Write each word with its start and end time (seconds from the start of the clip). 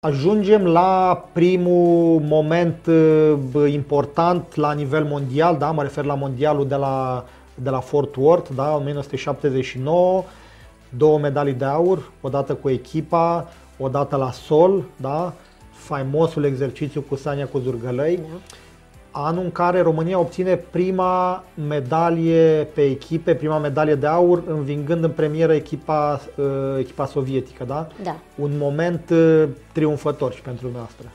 Ajungem 0.00 0.64
la 0.66 1.24
primul 1.32 2.20
moment 2.20 2.86
uh, 2.86 3.72
important 3.72 4.54
la 4.54 4.72
nivel 4.72 5.04
mondial, 5.04 5.56
da? 5.56 5.70
mă 5.70 5.82
refer 5.82 6.04
la 6.04 6.14
mondialul 6.14 6.68
de 6.68 6.74
la, 6.74 7.24
de 7.54 7.70
la 7.70 7.80
Fort 7.80 8.14
Worth, 8.16 8.50
da? 8.54 8.74
1979, 8.74 10.24
două 10.96 11.18
medalii 11.18 11.52
de 11.52 11.64
aur, 11.64 12.10
odată 12.20 12.54
cu 12.54 12.68
echipa, 12.68 13.48
odată 13.78 14.16
la 14.16 14.30
sol, 14.30 14.84
da? 14.96 15.32
faimosul 15.72 16.44
exercițiu 16.44 17.00
cu 17.00 17.16
Sania 17.16 17.46
cu 17.46 17.58
Zurgălăi. 17.58 18.20
Da 19.12 19.20
anul 19.20 19.44
în 19.44 19.52
care 19.52 19.80
România 19.80 20.18
obține 20.18 20.56
prima 20.56 21.44
medalie 21.68 22.68
pe 22.74 22.84
echipe, 22.84 23.34
prima 23.34 23.58
medalie 23.58 23.94
de 23.94 24.06
aur, 24.06 24.42
învingând 24.46 25.04
în 25.04 25.10
premieră 25.10 25.54
echipa, 25.54 26.20
uh, 26.36 26.44
echipa 26.78 27.06
sovietică, 27.06 27.64
da? 27.64 27.86
Da. 28.02 28.16
Un 28.34 28.50
moment 28.58 29.10
uh, 29.10 29.44
triumfător 29.72 30.32
și 30.32 30.42
pentru 30.42 30.70
noastră. 30.74 31.06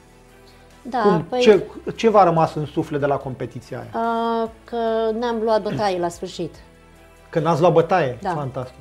Da, 0.81 0.99
Cum, 0.99 1.25
păi, 1.29 1.39
ce, 1.39 1.63
ce 1.95 2.09
v-a 2.09 2.23
rămas 2.23 2.55
în 2.55 2.65
suflet 2.65 2.99
de 2.99 3.05
la 3.05 3.15
competiția 3.15 3.79
aia? 3.79 4.03
a, 4.03 4.49
că 4.63 4.77
n-am 5.19 5.41
luat 5.43 5.61
bătaie 5.61 5.99
la 5.99 6.07
sfârșit. 6.07 6.55
Că 7.29 7.39
n-ați 7.39 7.61
luat 7.61 7.73
bătaie? 7.73 8.17
Da. 8.21 8.29
Fantastic. 8.29 8.77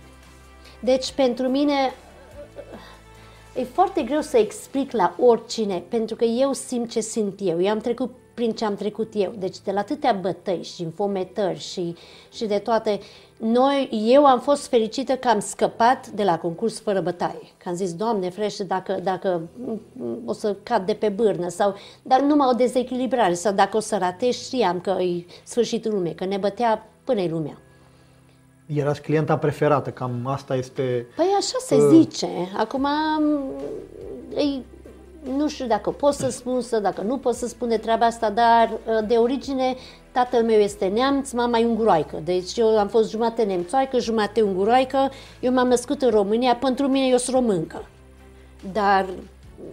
Deci, 0.80 1.12
pentru 1.12 1.48
mine, 1.48 1.94
e 3.56 3.64
foarte 3.64 4.02
greu 4.02 4.20
să 4.20 4.36
explic 4.36 4.92
la 4.92 5.14
oricine, 5.18 5.82
pentru 5.88 6.16
că 6.16 6.24
eu 6.24 6.52
simt 6.52 6.90
ce 6.90 7.00
simt 7.00 7.38
eu. 7.42 7.62
Eu 7.62 7.70
am 7.70 7.78
trecut 7.78 8.10
prin 8.42 8.54
ce 8.54 8.64
am 8.64 8.74
trecut 8.74 9.12
eu. 9.16 9.34
Deci 9.38 9.60
de 9.60 9.70
la 9.70 9.80
atâtea 9.80 10.12
bătăi 10.12 10.62
și 10.62 10.82
înfometări 10.82 11.58
și, 11.58 11.94
și 12.32 12.44
de 12.44 12.58
toate, 12.58 13.00
noi, 13.36 13.88
eu 14.06 14.26
am 14.26 14.40
fost 14.40 14.66
fericită 14.66 15.12
că 15.12 15.28
am 15.28 15.40
scăpat 15.40 16.08
de 16.08 16.22
la 16.22 16.38
concurs 16.38 16.80
fără 16.80 17.00
bătaie. 17.00 17.52
Că 17.56 17.68
am 17.68 17.74
zis, 17.74 17.94
Doamne 17.94 18.30
frește, 18.30 18.64
dacă, 18.64 18.98
dacă 19.02 19.42
o 20.24 20.32
să 20.32 20.56
cad 20.62 20.86
de 20.86 20.94
pe 20.94 21.08
bârnă 21.08 21.48
sau 21.48 21.74
dar 22.02 22.20
numai 22.20 22.48
o 22.50 22.56
dezechilibrare 22.56 23.34
sau 23.34 23.52
dacă 23.52 23.76
o 23.76 23.80
să 23.80 23.96
ratez, 23.96 24.34
știam 24.34 24.80
că 24.80 24.90
e 24.90 25.24
sfârșitul 25.44 25.92
lumii, 25.92 26.14
că 26.14 26.24
ne 26.24 26.36
bătea 26.36 26.88
până-i 27.04 27.28
lumea. 27.28 27.58
Erați 28.66 29.02
clienta 29.02 29.38
preferată, 29.38 29.90
cam 29.90 30.26
asta 30.26 30.56
este... 30.56 31.06
Păi 31.16 31.34
așa 31.38 31.56
se 31.60 31.74
uh... 31.74 31.88
zice. 31.90 32.28
Acum 32.56 32.86
e 34.34 34.62
nu 35.22 35.48
știu 35.48 35.66
dacă 35.66 35.90
pot 35.90 36.14
să 36.14 36.30
spun 36.30 36.60
să, 36.60 36.78
dacă 36.78 37.00
nu 37.02 37.18
pot 37.18 37.34
să 37.34 37.46
spun 37.46 37.68
de 37.68 37.76
treaba 37.76 38.06
asta, 38.06 38.30
dar 38.30 38.70
uh, 38.70 39.06
de 39.06 39.14
origine 39.14 39.76
tatăl 40.12 40.42
meu 40.42 40.58
este 40.58 40.86
neamț, 40.86 41.30
mama 41.30 41.58
e 41.58 41.66
unguroaică. 41.66 42.20
Deci 42.24 42.56
eu 42.56 42.78
am 42.78 42.88
fost 42.88 43.10
jumate 43.10 43.42
nemțoaică, 43.42 43.98
jumate 43.98 44.42
unguroaică. 44.42 45.10
Eu 45.40 45.52
m-am 45.52 45.68
născut 45.68 46.02
în 46.02 46.10
România, 46.10 46.56
pentru 46.56 46.86
mine 46.88 47.06
eu 47.06 47.16
sunt 47.16 47.36
româncă. 47.36 47.88
Dar 48.72 49.06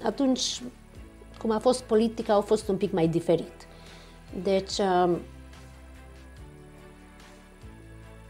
atunci, 0.04 0.62
cum 1.42 1.52
a 1.52 1.60
fost 1.60 1.82
politica, 1.82 2.34
au 2.34 2.42
fost 2.42 2.68
un 2.68 2.76
pic 2.76 2.92
mai 2.92 3.08
diferit. 3.08 3.68
Deci... 4.44 4.78
Um, 4.78 5.20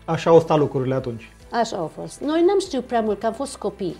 Așa 0.05 0.29
au 0.29 0.39
stat 0.39 0.57
lucrurile 0.57 0.95
atunci. 0.95 1.31
Așa 1.51 1.77
au 1.77 1.87
fost. 1.87 2.19
Noi 2.19 2.43
n-am 2.43 2.59
știut 2.59 2.85
prea 2.85 3.01
mult, 3.01 3.19
că 3.19 3.25
am 3.25 3.33
fost 3.33 3.57
copii. 3.57 3.95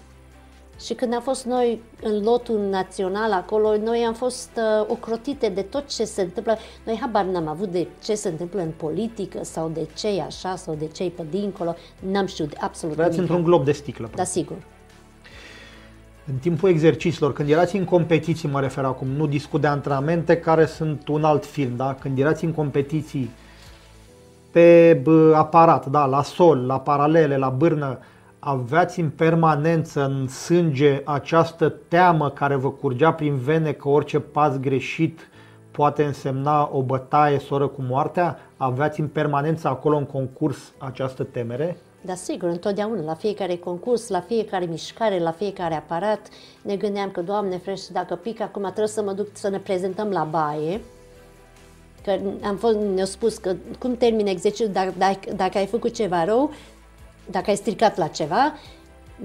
Și 0.85 0.93
când 0.93 1.13
am 1.13 1.21
fost 1.21 1.45
noi 1.45 1.81
în 2.03 2.23
lotul 2.23 2.59
național 2.69 3.31
acolo, 3.31 3.77
noi 3.77 4.03
am 4.07 4.13
fost 4.13 4.49
uh, 4.55 4.85
ocrotite 4.87 5.49
de 5.49 5.61
tot 5.61 5.87
ce 5.95 6.03
se 6.03 6.21
întâmplă. 6.21 6.57
Noi 6.85 6.97
habar 7.01 7.25
n-am 7.25 7.47
avut 7.47 7.69
de 7.69 7.87
ce 8.03 8.15
se 8.15 8.29
întâmplă 8.29 8.61
în 8.61 8.71
politică 8.77 9.39
sau 9.41 9.69
de 9.73 9.87
ce 9.95 10.07
e 10.07 10.21
așa 10.21 10.55
sau 10.55 10.75
de 10.75 10.87
ce 10.87 11.03
e 11.03 11.09
pe 11.09 11.23
dincolo. 11.29 11.75
N-am 12.11 12.25
știut 12.25 12.53
absolut 12.59 12.97
Erați 12.97 13.15
nimic. 13.15 13.29
într-un 13.29 13.45
glob 13.45 13.65
de 13.65 13.71
sticlă. 13.71 14.09
Da, 14.15 14.23
sigur. 14.23 14.57
În 16.27 16.35
timpul 16.35 16.69
exercițiilor, 16.69 17.33
când 17.33 17.49
erați 17.49 17.75
în 17.75 17.83
competiții, 17.83 18.49
mă 18.49 18.59
refer 18.59 18.83
acum, 18.83 19.07
nu 19.07 19.27
discut 19.27 19.61
de 19.61 19.67
antrenamente 19.67 20.37
care 20.37 20.65
sunt 20.65 21.07
un 21.07 21.23
alt 21.23 21.45
film, 21.45 21.75
da? 21.75 21.97
Când 21.99 22.19
erați 22.19 22.45
în 22.45 22.51
competiții 22.51 23.29
pe 24.51 24.99
bă, 25.03 25.33
aparat, 25.35 25.85
da, 25.85 26.05
la 26.05 26.23
sol, 26.23 26.65
la 26.65 26.79
paralele, 26.79 27.37
la 27.37 27.49
bârnă, 27.49 27.99
aveați 28.39 28.99
în 28.99 29.09
permanență 29.09 30.05
în 30.05 30.27
sânge 30.27 31.01
această 31.05 31.69
teamă 31.87 32.29
care 32.29 32.55
vă 32.55 32.71
curgea 32.71 33.13
prin 33.13 33.37
vene 33.37 33.71
că 33.71 33.89
orice 33.89 34.19
pas 34.19 34.59
greșit 34.59 35.29
poate 35.71 36.03
însemna 36.03 36.69
o 36.73 36.81
bătaie 36.81 37.39
soră 37.39 37.67
cu 37.67 37.81
moartea? 37.81 38.39
Aveați 38.57 38.99
în 38.99 39.07
permanență 39.07 39.67
acolo 39.67 39.97
în 39.97 40.05
concurs 40.05 40.57
această 40.77 41.23
temere? 41.23 41.77
Da, 42.01 42.13
sigur, 42.13 42.49
întotdeauna, 42.49 43.01
la 43.01 43.13
fiecare 43.13 43.55
concurs, 43.55 44.07
la 44.07 44.21
fiecare 44.21 44.65
mișcare, 44.65 45.19
la 45.19 45.31
fiecare 45.31 45.75
aparat, 45.75 46.19
ne 46.61 46.75
gândeam 46.75 47.09
că, 47.11 47.21
Doamne 47.21 47.57
frește, 47.57 47.93
dacă 47.93 48.15
pic, 48.15 48.41
acum 48.41 48.61
trebuie 48.61 48.87
să 48.87 49.03
mă 49.03 49.11
duc 49.11 49.27
să 49.33 49.49
ne 49.49 49.57
prezentăm 49.57 50.09
la 50.09 50.23
baie, 50.23 50.81
că 52.03 52.17
am 52.43 52.55
fost, 52.55 52.75
ne-au 52.75 53.05
spus 53.05 53.37
că 53.37 53.55
cum 53.79 53.95
termin 53.95 54.27
exercițiul, 54.27 54.69
dacă, 54.71 54.93
dacă, 54.97 55.33
dacă 55.35 55.57
ai 55.57 55.65
făcut 55.65 55.93
ceva 55.93 56.23
rău, 56.23 56.51
dacă 57.31 57.49
ai 57.49 57.55
stricat 57.55 57.97
la 57.97 58.07
ceva, 58.07 58.53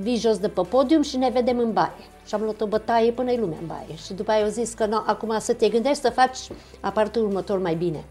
vii 0.00 0.16
jos 0.16 0.38
de 0.38 0.48
pe 0.48 0.60
podium 0.68 1.02
și 1.02 1.16
ne 1.16 1.30
vedem 1.32 1.58
în 1.58 1.72
baie. 1.72 2.04
Și 2.26 2.34
am 2.34 2.40
luat 2.42 2.60
o 2.60 2.66
bătaie 2.66 3.10
până 3.10 3.30
e 3.30 3.40
lumea 3.40 3.58
în 3.60 3.66
baie. 3.66 3.96
Și 4.04 4.12
după 4.12 4.30
aia 4.30 4.42
au 4.42 4.48
zis 4.48 4.72
că 4.72 4.86
no, 4.86 4.96
acum 5.06 5.36
să 5.38 5.52
te 5.52 5.68
gândești 5.68 6.00
să 6.00 6.10
faci 6.10 6.38
apartul 6.80 7.22
următor 7.22 7.58
mai 7.58 7.74
bine. 7.74 8.04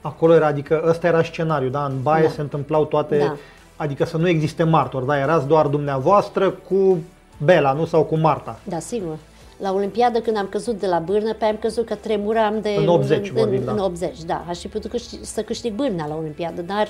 Acolo 0.00 0.34
era, 0.34 0.46
adică 0.46 0.84
ăsta 0.86 1.06
era 1.06 1.22
scenariul, 1.22 1.70
da? 1.70 1.84
În 1.84 2.02
baie 2.02 2.26
da. 2.26 2.30
se 2.30 2.40
întâmplau 2.40 2.84
toate, 2.84 3.18
da. 3.18 3.36
adică 3.76 4.04
să 4.04 4.16
nu 4.16 4.28
existe 4.28 4.62
martor, 4.62 5.02
da? 5.02 5.18
Erați 5.18 5.46
doar 5.46 5.66
dumneavoastră 5.66 6.50
cu 6.50 6.98
Bela, 7.44 7.72
nu? 7.72 7.84
Sau 7.84 8.02
cu 8.02 8.16
Marta. 8.16 8.58
Da, 8.64 8.78
sigur. 8.78 9.16
La 9.56 9.72
Olimpiadă, 9.72 10.20
când 10.20 10.36
am 10.36 10.46
căzut 10.50 10.80
de 10.80 10.86
la 10.86 10.98
bârnă, 10.98 11.34
pe 11.34 11.44
am 11.44 11.56
căzut 11.60 11.86
că 11.86 11.94
tremuram 11.94 12.60
de... 12.60 12.74
În 12.78 12.88
80, 12.88 13.28
în, 13.28 13.34
vorbim, 13.34 13.58
în, 13.58 13.64
da. 13.64 13.72
în 13.72 13.78
80, 13.78 14.22
da. 14.22 14.44
Aș 14.48 14.58
fi 14.58 14.68
putut 14.68 14.90
câștig, 14.90 15.18
să 15.22 15.42
câștig 15.42 15.72
bârna 15.72 16.06
la 16.06 16.16
Olimpiadă, 16.16 16.62
dar 16.62 16.88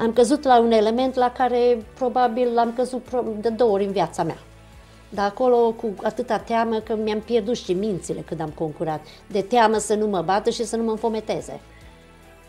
am 0.00 0.12
căzut 0.12 0.44
la 0.44 0.60
un 0.60 0.70
element 0.70 1.14
la 1.14 1.30
care 1.30 1.86
probabil 1.94 2.58
am 2.58 2.72
căzut 2.72 3.08
de 3.40 3.48
două 3.48 3.70
ori 3.70 3.84
în 3.84 3.92
viața 3.92 4.22
mea. 4.22 4.38
Dar 5.08 5.26
acolo 5.26 5.72
cu 5.72 5.94
atâta 6.02 6.38
teamă 6.38 6.78
că 6.78 6.96
mi-am 6.96 7.20
pierdut 7.20 7.56
și 7.56 7.72
mințile 7.72 8.20
când 8.20 8.40
am 8.40 8.48
concurat. 8.48 9.00
De 9.26 9.40
teamă 9.40 9.78
să 9.78 9.94
nu 9.94 10.06
mă 10.06 10.22
bată 10.22 10.50
și 10.50 10.64
să 10.64 10.76
nu 10.76 10.82
mă 10.82 10.90
înfometeze. 10.90 11.60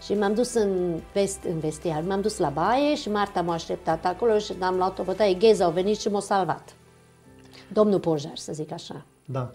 Și 0.03 0.13
m-am 0.13 0.34
dus 0.34 0.53
în, 0.53 1.00
vest, 1.13 1.44
în 1.44 1.59
vestiar, 1.59 2.03
m-am 2.07 2.22
dus 2.22 2.38
la 2.38 2.50
baie 2.50 2.95
și 2.95 3.09
Marta 3.09 3.41
m-a 3.41 3.53
așteptat 3.53 4.06
acolo 4.06 4.38
și 4.38 4.53
am 4.59 4.75
luat 4.75 5.00
o 5.00 5.03
bătaie. 5.03 5.34
Gheza 5.34 5.66
au 5.66 5.72
venit 5.72 6.00
și 6.00 6.07
m-a 6.07 6.19
salvat. 6.19 6.75
Domnul 7.67 8.00
Pojar, 8.00 8.35
să 8.35 8.53
zic 8.53 8.72
așa. 8.72 9.06
Da. 9.25 9.51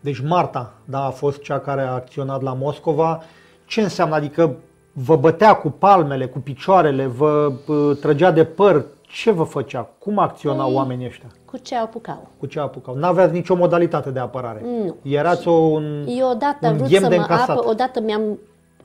Deci 0.00 0.20
Marta, 0.20 0.74
da, 0.84 1.04
a 1.04 1.10
fost 1.10 1.42
cea 1.42 1.60
care 1.60 1.80
a 1.80 1.92
acționat 1.92 2.42
la 2.42 2.52
Moscova. 2.52 3.22
Ce 3.64 3.80
înseamnă? 3.80 4.14
Adică 4.14 4.56
vă 5.04 5.16
bătea 5.16 5.54
cu 5.54 5.70
palmele, 5.70 6.26
cu 6.26 6.38
picioarele, 6.38 7.06
vă 7.06 7.52
uh, 7.66 7.96
trăgea 8.00 8.30
de 8.30 8.44
păr, 8.44 8.84
ce 9.00 9.30
vă 9.30 9.42
făcea? 9.42 9.88
Cum 9.98 10.18
acționau 10.18 10.66
păi, 10.66 10.74
oamenii 10.74 11.06
ăștia? 11.06 11.28
Cu 11.44 11.56
ce 11.56 11.76
apucau. 11.76 12.28
Cu 12.38 12.46
ce 12.46 12.60
apucau. 12.60 12.94
N-aveați 12.94 13.32
nicio 13.32 13.54
modalitate 13.54 14.10
de 14.10 14.18
apărare. 14.18 14.62
Nu. 14.64 14.96
Erați 15.02 15.48
o, 15.48 15.52
un 15.52 16.06
Eu 16.08 16.30
odată 16.30 16.68
un 16.68 16.76
vrut 16.76 16.88
ghem 16.88 17.02
să 17.02 17.08
de 17.08 17.14
mă 17.16 17.20
încasat. 17.20 17.48
apă, 17.48 17.68
odată 17.68 18.00
mi-am 18.00 18.22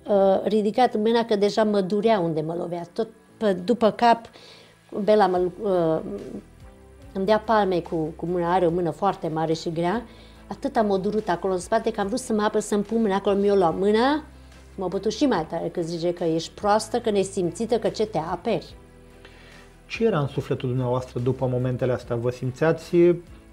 uh, 0.07 0.43
ridicat 0.43 0.95
mâna 0.97 1.23
că 1.25 1.35
deja 1.35 1.63
mă 1.63 1.81
durea 1.81 2.19
unde 2.19 2.41
mă 2.41 2.55
lovea. 2.57 2.81
Tot 2.93 3.07
pe, 3.37 3.53
după 3.53 3.89
cap, 3.91 4.19
Bela 5.03 5.27
mă, 5.27 5.39
uh, 5.61 5.99
îmi 7.13 7.25
dea 7.25 7.39
palme 7.45 7.79
cu, 7.79 7.95
cu 8.15 8.25
mâna, 8.25 8.53
are 8.53 8.65
o 8.65 8.69
mână 8.69 8.89
foarte 8.89 9.27
mare 9.33 9.53
și 9.53 9.71
grea. 9.71 10.01
Atât 10.47 10.75
am 10.75 10.89
o 10.89 10.97
durut 10.97 11.29
acolo 11.29 11.53
în 11.53 11.59
spate 11.59 11.91
că 11.91 11.99
am 11.99 12.07
vrut 12.07 12.19
să 12.19 12.33
mă 12.33 12.41
apă 12.41 12.59
să-mi 12.59 12.83
pun 12.83 13.01
mâna 13.01 13.15
acolo, 13.15 13.35
mi-o 13.35 13.55
lua 13.55 13.69
mâna, 13.69 14.23
m-a 14.75 14.87
bătut 14.87 15.11
și 15.11 15.25
mai 15.25 15.45
tare 15.45 15.67
că 15.67 15.81
zice 15.81 16.13
că 16.13 16.23
ești 16.23 16.51
proastă, 16.53 16.99
că 16.99 17.09
nesimțită, 17.09 17.79
că 17.79 17.89
ce 17.89 18.05
te 18.05 18.17
aperi. 18.17 18.75
Ce 19.85 20.05
era 20.05 20.19
în 20.19 20.27
sufletul 20.27 20.69
dumneavoastră 20.69 21.19
după 21.19 21.47
momentele 21.47 21.93
astea? 21.93 22.15
Vă 22.15 22.29
simțeați 22.29 22.95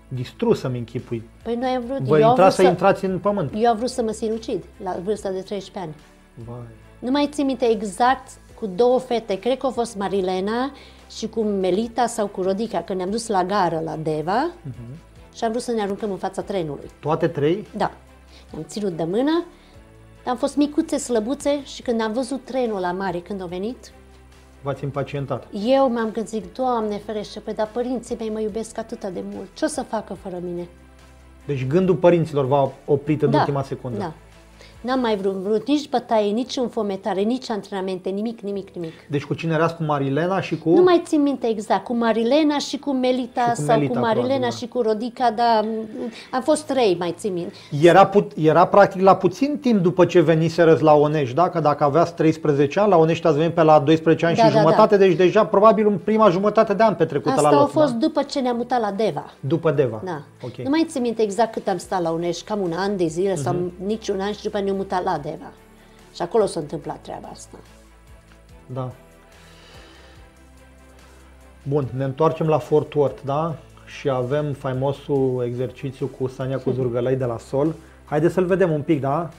distrusă, 0.08 0.66
îmi 0.66 0.78
închipui. 0.78 1.22
Păi 1.42 1.54
noi 1.54 1.68
am 1.68 1.84
vrut... 1.86 1.98
Vă 1.98 2.18
eu 2.18 2.24
am 2.24 2.28
intra 2.28 2.44
vrut 2.44 2.54
să 2.54 2.62
intrați 2.62 3.04
în 3.04 3.18
pământ. 3.18 3.52
Eu 3.54 3.70
am 3.70 3.76
vrut 3.76 3.90
să 3.90 4.02
mă 4.02 4.10
sinucid 4.10 4.64
la 4.82 4.96
vârsta 5.04 5.30
de 5.30 5.40
13 5.40 5.78
ani. 5.78 5.94
Vai. 6.46 6.66
Nu 6.98 7.10
mai 7.10 7.28
țin 7.32 7.46
minte 7.46 7.64
exact 7.70 8.30
cu 8.54 8.66
două 8.66 8.98
fete, 8.98 9.38
cred 9.38 9.58
că 9.58 9.66
a 9.66 9.70
fost 9.70 9.96
Marilena 9.96 10.72
și 11.10 11.28
cu 11.28 11.42
Melita 11.42 12.06
sau 12.06 12.26
cu 12.26 12.42
Rodica, 12.42 12.82
când 12.82 12.98
ne-am 12.98 13.10
dus 13.10 13.26
la 13.26 13.44
gară 13.44 13.80
la 13.84 13.96
Deva 13.96 14.50
uh-huh. 14.50 15.34
și 15.34 15.44
am 15.44 15.50
vrut 15.50 15.62
să 15.62 15.72
ne 15.72 15.82
aruncăm 15.82 16.10
în 16.10 16.16
fața 16.16 16.42
trenului. 16.42 16.90
Toate 17.00 17.28
trei? 17.28 17.66
Da. 17.76 17.92
Ne-am 18.52 18.64
ținut 18.68 18.92
de 18.92 19.04
mână, 19.04 19.44
am 20.28 20.36
fost 20.36 20.56
micuțe, 20.56 20.96
slăbuțe 20.96 21.64
și 21.64 21.82
când 21.82 22.00
am 22.00 22.12
văzut 22.12 22.44
trenul 22.44 22.80
la 22.80 22.92
mare 22.92 23.18
când 23.18 23.42
a 23.42 23.46
venit, 23.46 23.92
V-ați 24.62 24.84
impacientat. 24.84 25.46
eu 25.66 25.90
m-am 25.90 26.10
gândit, 26.10 26.44
Doamne 26.54 26.96
ferește, 26.96 27.40
pe 27.40 27.52
dar 27.52 27.68
părinții 27.72 28.16
mei 28.18 28.30
mă 28.30 28.40
iubesc 28.40 28.78
atât 28.78 29.04
de 29.04 29.22
mult, 29.32 29.48
ce 29.54 29.64
o 29.64 29.68
să 29.68 29.82
facă 29.82 30.14
fără 30.14 30.38
mine? 30.42 30.68
Deci 31.46 31.66
gândul 31.66 31.94
părinților 31.94 32.46
v-a 32.46 32.72
oprit 32.84 33.22
în 33.22 33.30
da, 33.30 33.38
ultima 33.38 33.62
secundă. 33.62 33.98
Da. 33.98 34.12
N-am 34.80 35.00
mai 35.00 35.16
vrut, 35.16 35.32
vrut 35.32 35.66
nici 35.66 35.88
bătaie, 35.88 36.30
nici 36.30 36.56
înfometare, 36.56 37.20
nici 37.20 37.50
antrenamente, 37.50 38.08
nimic, 38.08 38.40
nimic, 38.40 38.68
nimic. 38.74 38.92
Deci 39.10 39.24
cu 39.24 39.34
cine 39.34 39.52
erați 39.54 39.76
cu 39.76 39.82
Marilena 39.82 40.40
și 40.40 40.58
cu... 40.58 40.68
Nu 40.70 40.82
mai 40.82 41.02
țin 41.04 41.22
minte 41.22 41.46
exact, 41.48 41.84
cu 41.84 41.94
Marilena 41.96 42.58
și 42.58 42.78
cu 42.78 42.92
Melita 42.92 43.40
Și 43.40 43.48
cu 43.54 43.60
sau 43.66 43.76
Melita, 43.76 43.92
cu 43.94 43.98
Marilena 43.98 44.24
probabil, 44.28 44.48
da. 44.50 44.56
și 44.56 44.66
cu 44.68 44.80
Rodica, 44.80 45.30
dar 45.30 45.64
am 46.32 46.42
fost 46.42 46.62
trei, 46.66 46.96
mai 46.98 47.14
țin 47.18 47.32
minte. 47.32 47.52
Era, 47.82 48.06
put, 48.06 48.32
era 48.36 48.66
practic 48.66 49.00
la 49.02 49.16
puțin 49.16 49.58
timp 49.60 49.82
după 49.82 50.04
ce 50.04 50.20
veniserăți 50.20 50.82
la 50.82 50.94
Onești, 50.94 51.34
da? 51.34 51.48
Că 51.48 51.60
dacă 51.60 51.84
aveați 51.84 52.14
13 52.14 52.80
ani, 52.80 52.90
la 52.90 52.96
Onești 52.96 53.26
ați 53.26 53.36
venit 53.36 53.54
pe 53.54 53.62
la 53.62 53.78
12 53.78 54.26
ani 54.26 54.36
Da, 54.36 54.44
și 54.46 54.52
da, 54.52 54.58
jumătate, 54.58 54.96
deci 54.96 55.16
deja 55.16 55.46
probabil 55.46 55.86
în 55.86 55.98
prima 56.04 56.28
jumătate 56.28 56.74
de 56.74 56.82
an 56.82 56.94
petrecută 56.94 57.30
Asta 57.36 57.50
la 57.50 57.56
a 57.56 57.60
lot, 57.60 57.70
fost 57.70 57.92
da? 57.92 57.98
după 57.98 58.22
ce 58.22 58.40
ne-am 58.40 58.56
mutat 58.56 58.80
la 58.80 58.90
Deva. 58.90 59.24
După 59.40 59.70
Deva. 59.70 60.00
Da. 60.04 60.20
Ok. 60.42 60.56
Nu 60.56 60.68
mai 60.70 60.86
țin 60.88 61.02
minte 61.02 61.22
exact 61.22 61.52
cât 61.52 61.68
am 61.68 61.78
stat 61.78 62.02
la 62.02 62.10
Unești, 62.10 62.44
cam 62.44 62.60
un 62.60 62.72
an 62.76 62.96
de 62.96 63.06
zile 63.06 63.34
sau 63.34 63.52
Mhm. 63.52 63.72
nici 63.86 64.08
un 64.08 64.20
an 64.20 64.32
și 64.32 64.42
după 64.42 64.58
ne-am 64.68 64.80
mutat 64.80 65.04
la 65.04 65.18
Deva. 65.18 65.52
Și 66.14 66.22
acolo 66.22 66.46
s-a 66.46 66.60
întâmplat 66.60 66.98
treaba 67.02 67.28
asta. 67.28 67.58
Da. 68.66 68.92
Bun, 71.62 71.88
ne 71.96 72.04
întoarcem 72.04 72.46
la 72.46 72.58
Fort 72.58 72.94
Worth, 72.94 73.20
da? 73.24 73.56
Și 73.86 74.10
avem 74.10 74.52
faimosul 74.52 75.42
exercițiu 75.46 76.06
cu 76.06 76.26
Sania 76.26 76.58
cu 76.58 76.70
Zurgălăi 76.70 77.16
de 77.16 77.24
la 77.24 77.38
sol. 77.38 77.74
Haideți 78.04 78.34
să-l 78.34 78.44
vedem 78.44 78.70
un 78.70 78.82
pic, 78.82 79.00
da? 79.00 79.30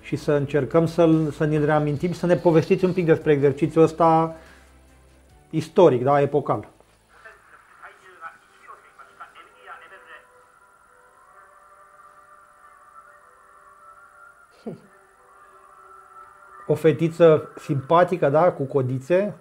Și 0.00 0.16
să 0.16 0.32
încercăm 0.32 0.86
să-l, 0.86 1.30
să 1.30 1.44
ne 1.44 1.58
reamintim 1.58 2.12
și 2.12 2.18
să 2.18 2.26
ne 2.26 2.36
povestiți 2.36 2.84
un 2.84 2.92
pic 2.92 3.04
despre 3.04 3.32
exercițiul 3.32 3.84
ăsta 3.84 4.36
istoric, 5.50 6.02
da? 6.02 6.20
Epocal. 6.20 6.68
o 16.72 16.74
fetiță 16.74 17.52
simpatică, 17.56 18.28
da, 18.28 18.52
cu 18.52 18.62
codițe. 18.62 19.34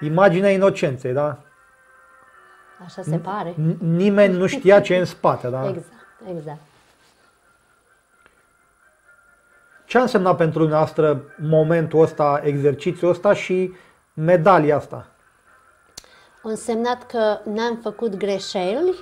Imaginea 0.00 0.50
inocenței, 0.50 1.12
da? 1.12 1.38
Așa 2.84 3.02
se 3.02 3.18
pare. 3.18 3.54
Nimeni 3.78 4.36
nu 4.36 4.46
știa 4.46 4.80
ce 4.80 4.94
e 4.94 4.98
în 4.98 5.04
spate, 5.04 5.48
da? 5.48 5.68
Exact, 5.68 5.92
exact. 6.36 6.60
Ce 9.84 9.98
a 9.98 10.02
însemnat 10.02 10.36
pentru 10.36 10.58
dumneavoastră 10.58 11.22
momentul 11.36 12.02
ăsta, 12.02 12.40
exercițiul 12.44 13.10
ăsta 13.10 13.32
și 13.34 13.74
medalia 14.14 14.76
asta? 14.76 15.06
A 16.42 16.48
însemnat 16.48 17.06
că 17.06 17.38
n-am 17.44 17.78
făcut 17.82 18.16
greșeli, 18.16 18.94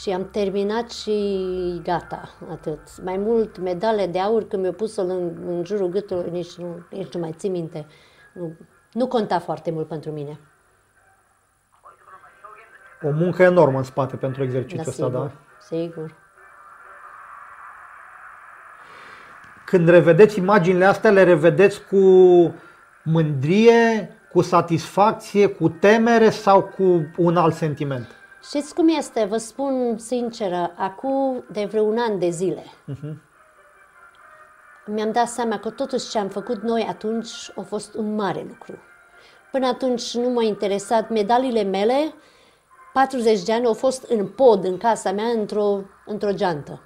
și 0.00 0.10
am 0.10 0.28
terminat 0.30 0.90
și 0.90 1.80
gata, 1.82 2.28
atât. 2.50 3.02
Mai 3.04 3.16
mult 3.16 3.58
medale 3.58 4.06
de 4.06 4.20
aur 4.20 4.46
când 4.46 4.62
mi-au 4.62 4.74
pus-o 4.74 5.02
în, 5.02 5.10
în 5.46 5.64
jurul 5.64 5.88
gâtului, 5.88 6.30
nici 6.30 6.54
nu, 6.54 6.86
nici 6.90 7.12
nu 7.12 7.20
mai 7.20 7.34
țin 7.36 7.50
minte. 7.50 7.86
Nu, 8.32 8.56
nu 8.92 9.06
conta 9.06 9.38
foarte 9.38 9.70
mult 9.70 9.88
pentru 9.88 10.10
mine. 10.10 10.40
O 13.02 13.10
muncă 13.10 13.42
enormă 13.42 13.78
în 13.78 13.84
spate 13.84 14.16
pentru 14.16 14.42
exercițiul 14.42 14.82
Da, 14.84 14.90
ăsta, 14.90 15.04
sigur, 15.04 15.20
da? 15.20 15.32
sigur. 15.60 16.14
Când 19.64 19.88
revedeți 19.88 20.38
imaginile 20.38 20.84
astea, 20.84 21.10
le 21.10 21.22
revedeți 21.22 21.86
cu 21.86 21.96
mândrie, 23.04 24.10
cu 24.32 24.40
satisfacție, 24.40 25.46
cu 25.46 25.68
temere 25.68 26.30
sau 26.30 26.62
cu 26.62 27.06
un 27.16 27.36
alt 27.36 27.54
sentiment? 27.54 28.21
Știți 28.42 28.74
cum 28.74 28.88
este? 28.88 29.24
Vă 29.24 29.36
spun 29.36 29.98
sinceră, 29.98 30.72
acum 30.76 31.44
de 31.52 31.64
vreun 31.64 31.98
an 31.98 32.18
de 32.18 32.30
zile 32.30 32.64
mi-am 34.86 35.12
dat 35.12 35.28
seama 35.28 35.58
că 35.58 35.70
totuși 35.70 36.10
ce 36.10 36.18
am 36.18 36.28
făcut 36.28 36.62
noi 36.62 36.86
atunci 36.88 37.30
a 37.54 37.60
fost 37.60 37.94
un 37.94 38.14
mare 38.14 38.44
lucru. 38.48 38.78
Până 39.50 39.66
atunci 39.66 40.14
nu 40.14 40.28
m-a 40.28 40.42
interesat 40.42 41.10
medaliile 41.10 41.62
mele, 41.62 42.14
40 42.92 43.42
de 43.42 43.52
ani 43.52 43.66
au 43.66 43.74
fost 43.74 44.02
în 44.02 44.26
pod 44.28 44.64
în 44.64 44.76
casa 44.76 45.12
mea 45.12 45.26
într-o, 45.26 45.80
într-o 46.06 46.32
geantă. 46.32 46.80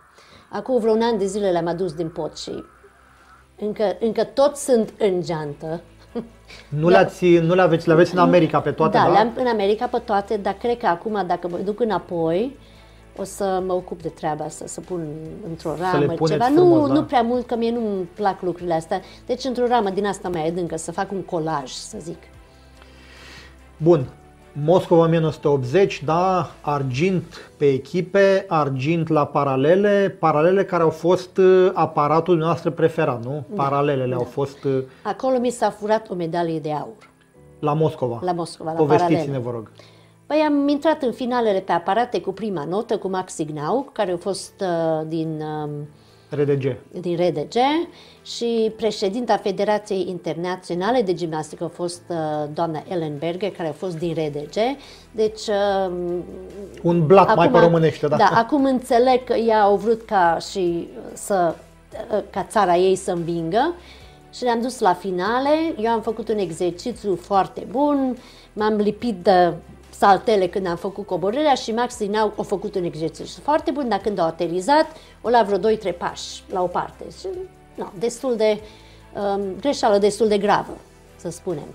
Acum 0.50 0.78
vreun 0.78 1.02
an 1.02 1.18
de 1.18 1.26
zile 1.26 1.50
le-am 1.50 1.66
adus 1.66 1.92
din 1.92 2.08
pod 2.08 2.34
și 2.34 2.64
încă, 3.58 3.96
încă 4.00 4.24
tot 4.24 4.56
sunt 4.56 4.94
în 4.98 5.22
geantă. 5.22 5.82
Nu, 6.80 6.88
le-ați, 6.88 7.26
nu 7.26 7.54
le 7.54 7.62
aveți, 7.62 7.86
le 7.86 7.92
aveți 7.92 8.14
în 8.14 8.20
America 8.20 8.60
pe 8.60 8.70
toate, 8.70 8.96
da, 8.96 9.04
da? 9.04 9.10
le-am 9.10 9.32
în 9.36 9.46
America 9.46 9.86
pe 9.86 9.98
toate, 9.98 10.36
dar 10.36 10.52
cred 10.52 10.78
că 10.78 10.86
acum, 10.86 11.24
dacă 11.26 11.48
mă 11.48 11.56
duc 11.64 11.80
înapoi, 11.80 12.56
o 13.16 13.24
să 13.24 13.62
mă 13.66 13.72
ocup 13.72 14.02
de 14.02 14.08
treaba 14.08 14.44
asta, 14.44 14.66
să 14.66 14.80
pun 14.80 15.06
într-o 15.48 15.74
ramă 15.80 15.98
le 15.98 16.14
puneți 16.14 16.32
ceva. 16.32 16.44
frumos, 16.44 16.80
nu, 16.80 16.86
da. 16.86 16.92
nu 16.92 17.02
prea 17.02 17.22
mult, 17.22 17.46
că 17.46 17.56
mie 17.56 17.70
nu-mi 17.70 18.08
plac 18.14 18.42
lucrurile 18.42 18.74
astea. 18.74 19.00
Deci 19.26 19.44
într-o 19.44 19.66
ramă 19.66 19.90
din 19.90 20.06
asta 20.06 20.28
mai 20.28 20.46
adâncă, 20.48 20.76
să 20.76 20.92
fac 20.92 21.12
un 21.12 21.22
colaj, 21.22 21.70
să 21.70 21.96
zic. 22.00 22.18
Bun. 23.76 24.08
Moscova 24.64 25.04
1980, 25.04 26.02
da, 26.04 26.50
argint 26.60 27.50
pe 27.56 27.64
echipe, 27.72 28.44
argint 28.48 29.08
la 29.08 29.26
paralele, 29.26 30.16
paralele 30.18 30.64
care 30.64 30.82
au 30.82 30.90
fost 30.90 31.36
uh, 31.36 31.70
aparatul 31.74 32.36
noastră 32.36 32.70
preferat, 32.70 33.24
nu? 33.24 33.44
Da. 33.48 33.62
Paralelele 33.62 34.14
au 34.14 34.22
fost 34.22 34.64
uh, 34.64 34.82
Acolo 35.02 35.38
mi 35.38 35.50
s-a 35.50 35.70
furat 35.70 36.10
o 36.10 36.14
medalie 36.14 36.58
de 36.58 36.72
aur, 36.72 37.10
la 37.58 37.72
Moscova. 37.72 38.18
la 38.22 38.32
Moscova, 38.32 38.70
la 38.70 38.76
Povestiți-ne, 38.76 39.16
paralele. 39.16 39.42
vă 39.44 39.50
rog. 39.50 39.70
Păi 40.26 40.36
am 40.48 40.68
intrat 40.68 41.02
în 41.02 41.12
finalele 41.12 41.60
pe 41.60 41.72
aparate 41.72 42.20
cu 42.20 42.32
prima 42.32 42.64
notă, 42.64 42.96
cu 42.98 43.08
Max 43.08 43.32
Signau, 43.34 43.88
care 43.92 44.12
a 44.12 44.16
fost 44.16 44.52
uh, 44.60 45.06
din... 45.06 45.40
Uh, 45.40 45.70
RDG. 46.30 46.76
din 47.00 47.16
RDG 47.16 47.56
și 48.22 48.72
președinta 48.76 49.36
Federației 49.36 50.06
Internaționale 50.08 51.02
de 51.02 51.14
Gimnastică 51.14 51.64
a 51.64 51.68
fost 51.68 52.02
uh, 52.08 52.16
doamna 52.54 52.82
Ellen 52.88 53.18
Berger, 53.18 53.50
care 53.50 53.68
a 53.68 53.72
fost 53.72 53.98
din 53.98 54.14
RDG. 54.14 54.54
Deci, 55.10 55.46
uh, 55.46 55.92
Un 56.82 57.06
blat 57.06 57.34
mai 57.36 57.50
pe 57.50 57.58
românește, 57.58 58.08
da. 58.08 58.16
da, 58.16 58.30
acum 58.34 58.64
înțeleg 58.64 59.24
că 59.24 59.34
ea 59.34 59.62
au 59.62 59.76
vrut 59.76 60.02
ca 60.02 60.38
și 60.50 60.88
să, 61.12 61.54
uh, 62.12 62.22
ca 62.30 62.42
țara 62.42 62.76
ei 62.76 62.96
să 62.96 63.10
învingă 63.10 63.74
și 64.32 64.44
ne-am 64.44 64.60
dus 64.60 64.78
la 64.78 64.94
finale. 64.94 65.74
Eu 65.78 65.90
am 65.90 66.00
făcut 66.00 66.28
un 66.28 66.38
exercițiu 66.38 67.16
foarte 67.16 67.66
bun, 67.70 68.16
m-am 68.52 68.74
lipit 68.76 69.16
de 69.22 69.52
saltele 69.98 70.46
când 70.46 70.66
am 70.66 70.76
făcut 70.76 71.06
coborârea 71.06 71.54
și 71.54 71.72
Max 71.72 71.98
Dinau 71.98 72.32
a 72.36 72.42
făcut 72.42 72.74
un 72.74 72.84
exercițiu 72.84 73.42
foarte 73.42 73.70
bun, 73.70 73.88
dar 73.88 73.98
când 73.98 74.18
au 74.18 74.26
aterizat, 74.26 74.86
o 75.22 75.28
la 75.28 75.42
vreo 75.42 75.58
2-3 75.58 75.96
pași 75.98 76.42
la 76.52 76.62
o 76.62 76.66
parte. 76.66 77.04
Și, 77.20 77.26
no, 77.74 77.86
destul 77.98 78.36
de, 78.36 78.60
um, 79.14 79.42
greșeală 79.60 79.98
destul 79.98 80.28
de 80.28 80.38
gravă, 80.38 80.76
să 81.16 81.30
spunem. 81.30 81.66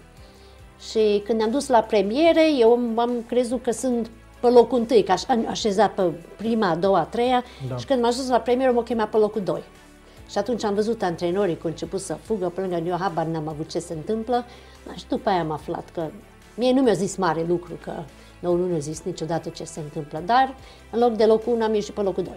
Și 0.89 1.21
când 1.25 1.37
ne-am 1.37 1.51
dus 1.51 1.67
la 1.67 1.79
premiere, 1.79 2.57
eu 2.59 2.79
am 2.95 3.23
crezut 3.27 3.63
că 3.63 3.71
sunt 3.71 4.09
pe 4.39 4.47
locul 4.47 4.79
întâi, 4.79 5.03
că 5.03 5.11
aș 5.11 5.21
am 5.27 5.45
așezat 5.49 5.93
pe 5.93 6.01
prima, 6.37 6.69
a 6.69 6.75
doua, 6.75 6.99
a 6.99 7.03
treia 7.03 7.43
Da. 7.69 7.77
și 7.77 7.85
când 7.85 8.01
m-am 8.01 8.09
ajuns 8.09 8.27
la 8.29 8.39
premieră 8.39 8.71
m-au 8.71 8.83
chemat 8.83 9.09
pe 9.09 9.17
locul 9.17 9.41
doi. 9.41 9.63
Și 10.29 10.37
atunci 10.37 10.63
am 10.63 10.73
văzut 10.73 11.01
antrenorii 11.01 11.55
că 11.55 11.61
au 11.63 11.69
început 11.69 12.01
să 12.01 12.17
fugă 12.21 12.51
pe 12.55 12.61
lângă 12.61 12.75
eu, 12.75 12.97
habar 12.99 13.25
n-am 13.25 13.47
avut 13.47 13.69
ce 13.69 13.79
se 13.79 13.93
întâmplă. 13.93 14.45
Dar 14.85 14.97
și 14.97 15.07
după 15.07 15.29
aia 15.29 15.39
am 15.39 15.51
aflat 15.51 15.89
că 15.93 16.07
mie 16.61 16.73
nu 16.73 16.81
mi-a 16.81 16.93
zis 16.93 17.15
mare 17.15 17.45
lucru, 17.47 17.73
că 17.83 17.91
nu, 18.39 18.55
nu 18.55 18.65
mi-a 18.65 18.77
zis 18.77 19.03
niciodată 19.03 19.49
ce 19.49 19.63
se 19.63 19.79
întâmplă, 19.79 20.21
dar 20.25 20.55
în 20.91 20.99
loc 20.99 21.11
de 21.11 21.25
locul 21.25 21.53
1 21.53 21.63
am 21.63 21.73
ieșit 21.73 21.93
pe 21.93 22.01
locul 22.01 22.23
2. 22.23 22.33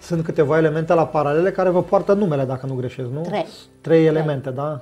Sunt 0.00 0.24
câteva 0.24 0.56
elemente 0.58 0.94
la 0.94 1.06
paralele 1.06 1.50
care 1.50 1.68
vă 1.70 1.82
poartă 1.82 2.12
numele, 2.12 2.44
dacă 2.44 2.66
nu 2.66 2.74
greșesc, 2.74 3.08
nu? 3.08 3.20
Trei. 3.20 3.46
Trei 3.80 4.06
elemente, 4.06 4.50
da? 4.50 4.80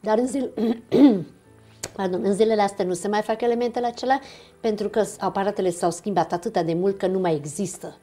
Dar 0.00 0.18
în, 0.18 0.26
zile, 0.26 0.50
Pardon, 1.96 2.20
în 2.24 2.32
zilele 2.32 2.62
astea 2.62 2.84
nu 2.84 2.92
se 2.92 3.08
mai 3.08 3.20
fac 3.22 3.40
elementele 3.40 3.86
acelea 3.86 4.20
pentru 4.60 4.88
că 4.88 5.02
aparatele 5.18 5.70
s-au 5.70 5.90
schimbat 5.90 6.32
atât 6.32 6.58
de 6.58 6.74
mult 6.74 6.98
că 6.98 7.06
nu 7.06 7.18
mai 7.18 7.34
există 7.34 7.96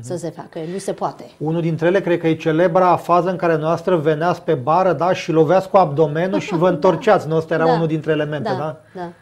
să 0.00 0.16
se 0.16 0.30
facă, 0.30 0.58
nu 0.72 0.78
se 0.78 0.92
poate. 0.92 1.24
Unul 1.38 1.60
dintre 1.60 1.86
ele, 1.86 2.00
cred 2.00 2.18
că 2.20 2.26
e 2.28 2.34
celebra 2.34 2.96
fază 2.96 3.30
în 3.30 3.36
care 3.36 3.56
noastră 3.56 3.96
veneați 3.96 4.42
pe 4.42 4.54
bară, 4.54 4.92
da, 4.92 5.12
și 5.12 5.32
loveați 5.32 5.68
cu 5.68 5.76
abdomenul 5.76 6.40
și 6.46 6.54
vă 6.56 6.68
întorceați. 6.68 7.28
Nu, 7.28 7.36
ăsta 7.36 7.54
era 7.54 7.64
Da. 7.64 7.72
unul 7.72 7.86
dintre 7.86 8.12
elemente, 8.12 8.48
da? 8.48 8.56
da, 8.56 8.80
da. 8.94 9.12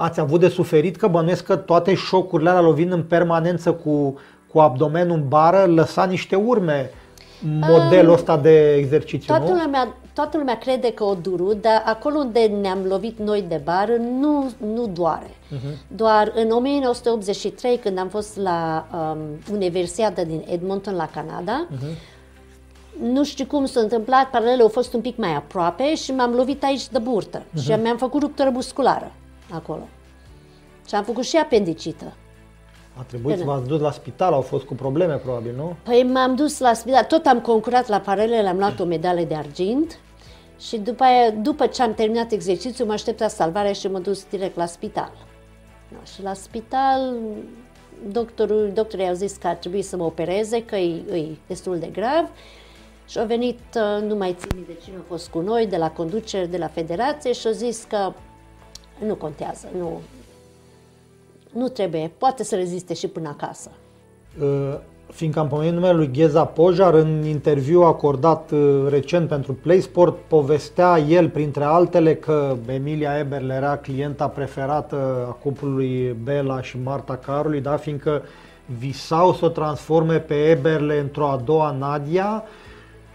Ați 0.00 0.20
avut 0.20 0.40
de 0.40 0.48
suferit 0.48 0.96
că 0.96 1.06
bănuiesc 1.06 1.44
că 1.44 1.56
toate 1.56 1.94
șocurile 1.94 2.48
alea 2.48 2.60
lovind 2.60 2.92
în 2.92 3.02
permanență 3.02 3.72
cu, 3.72 4.18
cu 4.52 4.58
abdomenul 4.58 5.16
în 5.16 5.28
bară 5.28 5.64
lăsa 5.64 6.04
niște 6.04 6.36
urme 6.36 6.90
modelul 7.40 8.12
ăsta 8.12 8.36
de 8.36 8.74
exercițiu, 8.74 9.34
Toată 9.34 9.52
nu? 9.52 9.62
lumea, 9.62 9.96
toată 10.14 10.36
lumea 10.36 10.58
crede 10.58 10.92
că 10.92 11.04
o 11.04 11.14
durut, 11.14 11.60
dar 11.62 11.82
acolo 11.86 12.18
unde 12.18 12.40
ne-am 12.60 12.78
lovit 12.88 13.18
noi 13.18 13.44
de 13.48 13.60
bară 13.64 13.92
nu, 14.20 14.50
nu 14.74 14.86
doare. 14.86 15.30
Doar 15.86 16.32
în 16.34 16.50
1983, 16.50 17.76
când 17.76 17.98
am 17.98 18.08
fost 18.08 18.36
la 18.36 18.86
um, 18.92 19.18
Universitatea 19.52 20.24
din 20.24 20.44
Edmonton, 20.48 20.94
la 20.94 21.08
Canada, 21.14 21.68
nu 23.12 23.24
știu 23.24 23.44
cum 23.44 23.64
s-a 23.66 23.80
întâmplat, 23.80 24.30
paralelele 24.30 24.62
au 24.62 24.68
fost 24.68 24.94
un 24.94 25.00
pic 25.00 25.16
mai 25.16 25.34
aproape 25.34 25.94
și 25.94 26.12
m-am 26.12 26.32
lovit 26.32 26.64
aici 26.64 26.88
de 26.88 26.98
burtă. 26.98 27.42
Și 27.62 27.72
mi-am 27.82 27.96
făcut 27.96 28.20
ruptură 28.20 28.50
musculară 28.50 29.12
acolo. 29.52 29.88
Și 30.88 30.94
am 30.94 31.04
făcut 31.04 31.24
și 31.24 31.36
apendicită. 31.36 32.12
A 32.98 33.02
trebuit 33.02 33.36
să 33.38 33.44
Până. 33.44 33.56
v-ați 33.56 33.68
dus 33.68 33.80
la 33.80 33.90
spital, 33.90 34.32
au 34.32 34.40
fost 34.40 34.64
cu 34.64 34.74
probleme 34.74 35.14
probabil, 35.14 35.54
nu? 35.56 35.76
Păi 35.82 36.02
m-am 36.02 36.34
dus 36.34 36.58
la 36.58 36.72
spital, 36.72 37.04
tot 37.04 37.26
am 37.26 37.40
concurat 37.40 37.88
la 37.88 38.00
paralele, 38.00 38.48
am 38.48 38.56
luat 38.58 38.80
o 38.80 38.84
medalie 38.84 39.24
de 39.24 39.34
argint 39.34 39.98
și 40.60 40.76
după, 40.76 41.04
aia, 41.04 41.30
după 41.30 41.66
ce 41.66 41.82
am 41.82 41.94
terminat 41.94 42.32
exercițiul, 42.32 42.86
m-a 42.86 42.92
așteptat 42.92 43.30
salvarea 43.30 43.72
și 43.72 43.86
m-a 43.86 43.98
dus 43.98 44.26
direct 44.30 44.56
la 44.56 44.66
spital. 44.66 45.12
Da, 45.92 46.04
și 46.14 46.22
la 46.22 46.34
spital, 46.34 47.14
doctorul, 48.06 48.70
doctorii 48.74 49.08
au 49.08 49.14
zis 49.14 49.36
că 49.36 49.46
ar 49.46 49.54
trebui 49.54 49.82
să 49.82 49.96
mă 49.96 50.04
opereze, 50.04 50.64
că 50.64 50.76
e, 50.76 51.16
e 51.18 51.26
destul 51.46 51.78
de 51.78 51.86
grav. 51.86 52.28
Și 53.08 53.18
au 53.18 53.26
venit, 53.26 53.60
uh, 53.74 54.02
nu 54.02 54.14
mai 54.14 54.36
țin 54.38 54.48
minte 54.54 54.76
cine 54.84 54.96
a 54.96 55.04
fost 55.08 55.28
cu 55.28 55.40
noi, 55.40 55.66
de 55.66 55.76
la 55.76 55.90
conducere, 55.90 56.46
de 56.46 56.56
la 56.56 56.68
federație 56.68 57.32
și 57.32 57.46
au 57.46 57.52
zis 57.52 57.84
că 57.84 58.12
nu 59.06 59.14
contează, 59.14 59.68
nu, 59.78 60.00
nu 61.52 61.68
trebuie, 61.68 62.10
poate 62.18 62.44
să 62.44 62.54
reziste 62.54 62.94
și 62.94 63.08
până 63.08 63.28
acasă. 63.28 63.70
Uh, 64.40 64.78
Fiindcă 65.12 65.38
am 65.38 65.48
pomenit 65.48 65.72
numele 65.72 65.92
lui 65.92 66.10
Gheza 66.12 66.44
Pojar, 66.44 66.94
în 66.94 67.24
interviu 67.24 67.82
acordat 67.82 68.50
uh, 68.50 68.86
recent 68.88 69.28
pentru 69.28 69.52
PlaySport, 69.52 70.16
povestea 70.26 70.98
el, 70.98 71.28
printre 71.28 71.64
altele, 71.64 72.14
că 72.14 72.56
Emilia 72.66 73.18
Eberle 73.18 73.54
era 73.54 73.76
clienta 73.76 74.28
preferată 74.28 75.26
a 75.28 75.32
cuplului 75.32 76.16
Bela 76.22 76.62
și 76.62 76.78
Marta 76.82 77.16
Carului, 77.16 77.60
da? 77.60 77.76
fiindcă 77.76 78.22
visau 78.78 79.32
să 79.32 79.44
o 79.44 79.48
transforme 79.48 80.18
pe 80.18 80.34
Eberle 80.34 80.98
într-o 80.98 81.28
a 81.28 81.40
doua 81.44 81.70
Nadia 81.70 82.44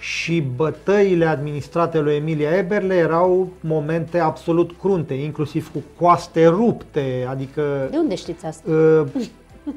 și 0.04 0.42
bătăile 0.56 1.26
administrate 1.26 2.00
lui 2.00 2.16
Emilia 2.16 2.50
Eberle 2.58 2.96
erau 2.96 3.48
momente 3.60 4.20
absolut 4.20 4.72
crunte, 4.80 5.14
inclusiv 5.14 5.72
cu 5.74 5.84
coaste 6.00 6.46
rupte, 6.48 7.28
adică 7.30 7.88
De 7.92 7.98
unde 7.98 8.16
știți 8.16 8.46
asta? 8.46 8.72
uh, 8.72 9.02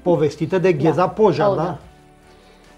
povestită 0.02 0.58
de 0.58 0.72
Gheza 0.72 1.08
Pojar, 1.08 1.48
Oh, 1.48 1.56
da? 1.56 1.62
da. 1.62 1.78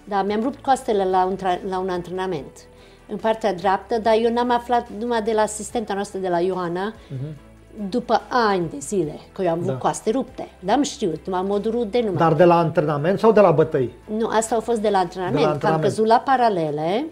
Da, 0.04 0.22
mi-am 0.22 0.42
rupt 0.42 0.62
coastele 0.62 1.04
la 1.10 1.24
un, 1.24 1.36
tra- 1.36 1.68
la 1.68 1.78
un 1.78 1.88
antrenament 1.88 2.52
în 3.08 3.16
partea 3.16 3.54
dreaptă, 3.54 3.98
dar 4.02 4.14
eu 4.22 4.32
n-am 4.32 4.50
aflat 4.50 4.86
numai 4.98 5.22
de 5.22 5.32
la 5.32 5.42
asistenta 5.42 5.94
noastră 5.94 6.18
de 6.18 6.28
la 6.28 6.40
Ioana, 6.40 6.92
după 7.90 8.20
ani 8.28 8.68
de 8.70 8.76
zile, 8.80 9.18
că 9.32 9.42
eu 9.42 9.48
am 9.48 9.52
avut 9.54 9.64
Mhm. 9.66 9.72
Da. 9.74 9.78
coaste 9.80 10.10
rupte. 10.10 10.48
N-am 10.58 10.82
știut, 10.82 11.26
numai 11.26 11.42
modul 11.46 11.70
rude 11.70 11.98
numai. 12.00 12.16
Dar 12.16 12.34
de 12.34 12.44
la 12.44 12.58
antrenament 12.58 13.18
sau 13.18 13.32
de 13.32 13.40
la 13.40 13.50
bătăi? 13.50 13.90
Nu, 14.18 14.26
asta 14.28 14.56
a 14.56 14.60
fost 14.60 14.80
de 14.80 14.88
la 14.88 14.98
antrenament, 14.98 15.36
De 15.36 15.40
la 15.40 15.46
că 15.46 15.48
am 15.48 15.54
antrenament. 15.54 15.84
căzut 15.88 16.06
la 16.06 16.22
paralele, 16.24 17.04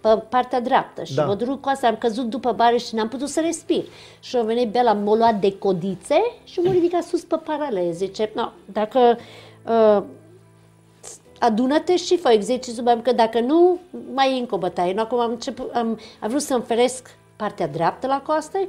pe 0.00 0.22
partea 0.28 0.60
dreaptă 0.60 1.04
și 1.04 1.14
Da. 1.14 1.22
da. 1.22 1.28
mă 1.28 1.34
durut 1.34 1.60
coasta, 1.60 1.86
am 1.86 1.96
căzut 1.96 2.24
după 2.24 2.52
bare 2.52 2.76
și 2.76 2.94
n-am 2.94 3.08
putut 3.08 3.28
să 3.28 3.40
respir. 3.40 3.84
Și 4.20 4.36
a 4.36 4.42
venit 4.42 4.70
Bela, 4.70 4.92
m-a 4.92 5.14
luat 5.14 5.40
de 5.40 5.58
codițe 5.58 6.16
și 6.44 6.60
m-a 6.60 6.72
ridicat 6.72 7.02
sus 7.02 7.22
pe 7.22 7.36
paralele. 7.36 7.92
Zice, 7.92 8.30
no, 8.34 8.48
dacă 8.64 9.18
uh, 9.66 10.02
adună-te 11.38 11.96
și 11.96 12.16
fă 12.16 12.28
exercițiul, 12.28 12.84
pentru 12.84 13.02
că 13.02 13.12
dacă 13.12 13.40
nu, 13.40 13.78
mai 14.14 14.36
e 14.36 14.38
încă 14.38 14.54
o 14.54 14.58
bătaie. 14.58 14.94
Nu, 14.94 15.00
acum 15.00 15.18
am, 15.18 15.30
început, 15.30 15.74
am, 15.74 16.00
am 16.20 16.28
vrut 16.28 16.42
să 16.42 16.54
înferesc 16.54 17.16
partea 17.36 17.66
dreaptă 17.68 18.06
la 18.06 18.22
coaste 18.26 18.66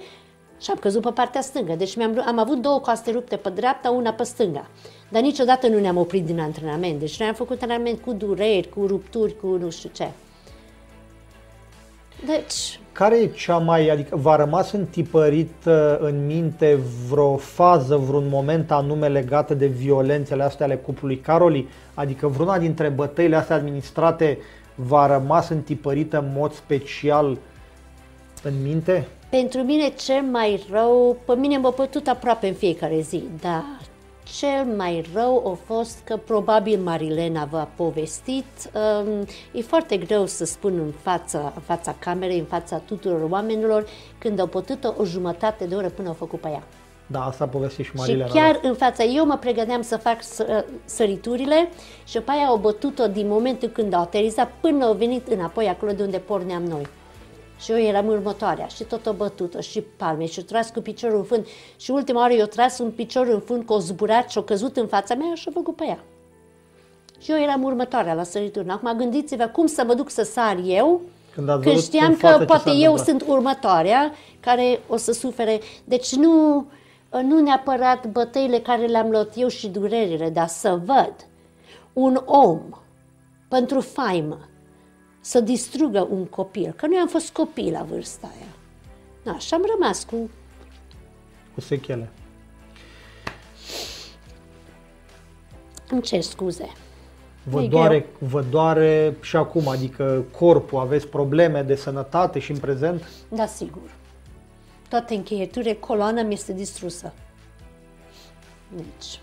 și 0.61 0.71
am 0.71 0.77
căzut 0.77 1.01
pe 1.01 1.11
partea 1.11 1.41
stângă. 1.41 1.73
Deci 1.73 1.95
mi-am, 1.95 2.23
am 2.25 2.39
avut 2.39 2.61
două 2.61 2.79
coaste 2.79 3.11
rupte 3.11 3.35
pe 3.35 3.49
dreapta, 3.49 3.89
una 3.89 4.11
pe 4.11 4.23
stânga. 4.23 4.67
Dar 5.09 5.21
niciodată 5.21 5.67
nu 5.67 5.79
ne-am 5.79 5.97
oprit 5.97 6.25
din 6.25 6.39
antrenament. 6.39 6.99
Deci 6.99 7.19
noi 7.19 7.27
am 7.27 7.33
făcut 7.33 7.61
antrenament 7.61 7.99
cu 8.01 8.13
dureri, 8.13 8.69
cu 8.69 8.85
rupturi, 8.87 9.35
cu 9.39 9.47
nu 9.47 9.69
știu 9.69 9.89
ce. 9.93 10.11
Deci, 12.25 12.79
Care 12.93 13.17
e 13.17 13.27
cea 13.27 13.57
mai, 13.57 13.89
adică 13.89 14.15
v-a 14.15 14.35
rămas 14.35 14.71
întipărit 14.71 15.53
uh, 15.65 15.95
în 15.99 16.25
minte 16.25 16.79
vreo 17.09 17.37
fază, 17.37 17.95
vreun 17.95 18.27
moment 18.29 18.71
anume 18.71 19.07
legată 19.07 19.53
de 19.53 19.65
violențele 19.65 20.43
astea 20.43 20.65
ale 20.65 20.75
cuplului 20.75 21.17
Caroli? 21.17 21.67
Adică 21.93 22.27
vreuna 22.27 22.57
dintre 22.57 22.89
bătăile 22.89 23.35
astea 23.35 23.55
administrate 23.55 24.37
v-a 24.75 25.07
rămas 25.07 25.49
întipărită 25.49 26.17
în 26.17 26.31
mod 26.35 26.53
special 26.53 27.37
în 28.43 28.53
minte? 28.63 29.07
Pentru 29.29 29.61
mine 29.61 29.89
cel 29.89 30.21
mai 30.21 30.65
rău, 30.71 31.17
pe 31.25 31.33
mine 31.33 31.57
m-a 31.57 31.71
pătut 31.71 32.07
aproape 32.07 32.47
în 32.47 32.53
fiecare 32.53 32.99
zi, 32.99 33.23
dar 33.41 33.63
cel 34.23 34.65
mai 34.77 35.09
rău 35.13 35.51
a 35.51 35.73
fost 35.73 35.99
că 36.03 36.17
probabil 36.17 36.79
Marilena 36.79 37.45
v-a 37.45 37.67
povestit. 37.75 38.45
Um, 38.73 39.25
e 39.51 39.61
foarte 39.61 39.97
greu 39.97 40.25
să 40.25 40.45
spun 40.45 40.77
în 40.77 40.91
fața, 41.01 41.51
în 41.55 41.61
fața 41.61 41.95
camerei, 41.99 42.39
în 42.39 42.45
fața 42.45 42.77
tuturor 42.77 43.27
oamenilor, 43.29 43.87
când 44.17 44.39
au 44.39 44.47
putut 44.47 44.93
o 44.97 45.03
jumătate 45.03 45.65
de 45.65 45.75
oră 45.75 45.89
până 45.89 46.07
au 46.07 46.13
făcut 46.13 46.39
pe 46.39 46.47
ea. 46.47 46.63
Da, 47.07 47.25
asta 47.25 47.43
a 47.43 47.47
povestit 47.47 47.85
și 47.85 47.91
Și 47.91 47.97
Marilena. 47.97 48.29
chiar 48.29 48.59
în 48.61 48.73
fața, 48.73 49.03
eu 49.03 49.25
mă 49.25 49.37
pregăteam 49.37 49.81
să 49.81 49.97
fac 49.97 50.23
să, 50.23 50.65
săriturile 50.85 51.69
și 52.05 52.19
pe 52.19 52.31
aia 52.31 52.45
au 52.45 52.57
bătut-o 52.57 53.07
din 53.07 53.27
momentul 53.27 53.67
când 53.69 53.93
au 53.93 54.01
aterizat 54.01 54.51
până 54.61 54.85
au 54.85 54.93
venit 54.93 55.27
înapoi 55.27 55.67
acolo 55.67 55.91
de 55.91 56.03
unde 56.03 56.17
porneam 56.17 56.63
noi. 56.63 56.87
Și 57.61 57.71
eu 57.71 57.77
eram 57.77 58.07
următoarea 58.07 58.67
și 58.67 58.83
tot 58.83 59.05
o 59.05 59.13
bătut 59.13 59.55
și 59.59 59.81
palme 59.81 60.25
și 60.25 60.39
o 60.39 60.41
tras 60.41 60.69
cu 60.69 60.81
piciorul 60.81 61.17
în 61.17 61.23
fund 61.23 61.45
și 61.77 61.91
ultima 61.91 62.19
oară 62.19 62.33
eu 62.33 62.45
tras 62.45 62.79
un 62.79 62.91
picior 62.91 63.27
în 63.27 63.39
fund 63.39 63.65
cu 63.65 63.73
o 63.73 63.79
zburat 63.79 64.29
și 64.29 64.37
o 64.37 64.41
căzut 64.41 64.77
în 64.77 64.87
fața 64.87 65.15
mea 65.15 65.33
și 65.33 65.47
o 65.47 65.51
făcut 65.51 65.75
pe 65.75 65.85
ea. 65.85 66.03
Și 67.19 67.31
eu 67.31 67.37
eram 67.37 67.63
următoarea 67.63 68.13
la 68.13 68.23
sărituri. 68.23 68.69
Acum 68.69 68.93
gândiți-vă 68.97 69.47
cum 69.47 69.65
să 69.65 69.83
mă 69.87 69.93
duc 69.93 70.09
să 70.09 70.23
sar 70.23 70.57
eu 70.65 71.01
Când 71.33 71.49
ați 71.49 71.61
când 71.61 71.75
văzut 71.75 71.93
știam 71.93 72.09
în 72.09 72.15
față 72.15 72.33
că 72.33 72.39
ce 72.39 72.45
poate 72.45 72.69
s-a 72.69 72.75
eu 72.75 72.91
întâmplat. 72.91 73.07
sunt 73.07 73.21
următoarea 73.27 74.11
care 74.39 74.79
o 74.87 74.97
să 74.97 75.11
sufere. 75.11 75.59
Deci 75.83 76.15
nu, 76.15 76.65
nu 77.23 77.39
neapărat 77.39 78.07
bătăile 78.07 78.59
care 78.59 78.85
le-am 78.85 79.09
luat 79.09 79.33
eu 79.35 79.47
și 79.47 79.67
durerile, 79.67 80.29
dar 80.29 80.47
să 80.47 80.79
văd 80.85 81.13
un 81.93 82.21
om 82.25 82.59
pentru 83.47 83.79
faimă 83.79 84.39
să 85.21 85.39
distrugă 85.39 86.07
un 86.09 86.25
copil, 86.25 86.71
că 86.71 86.87
noi 86.87 86.97
am 86.97 87.07
fost 87.07 87.31
copii 87.31 87.71
la 87.71 87.83
vârsta 87.83 88.31
aia. 88.35 88.51
Da, 89.23 89.37
și 89.37 89.53
am 89.53 89.65
rămas 89.73 90.03
cu... 90.03 90.29
Cu 91.53 91.61
sechele. 91.61 92.09
Îmi 95.89 96.01
cer 96.01 96.21
scuze. 96.21 96.71
Vă 97.43 97.61
E 97.61 97.67
doare, 97.67 98.05
vă 98.19 98.41
doare 98.41 99.17
și 99.21 99.35
acum, 99.35 99.67
adică 99.67 100.25
corpul, 100.37 100.79
aveți 100.79 101.07
probleme 101.07 101.61
de 101.61 101.75
sănătate 101.75 102.39
și 102.39 102.51
în 102.51 102.57
prezent? 102.57 103.07
Da, 103.29 103.45
sigur. 103.45 103.95
Toate 104.89 105.13
încheieturile, 105.13 105.73
coloana 105.73 106.21
mi 106.21 106.33
este 106.33 106.53
distrusă. 106.53 107.13
Deci, 108.75 109.19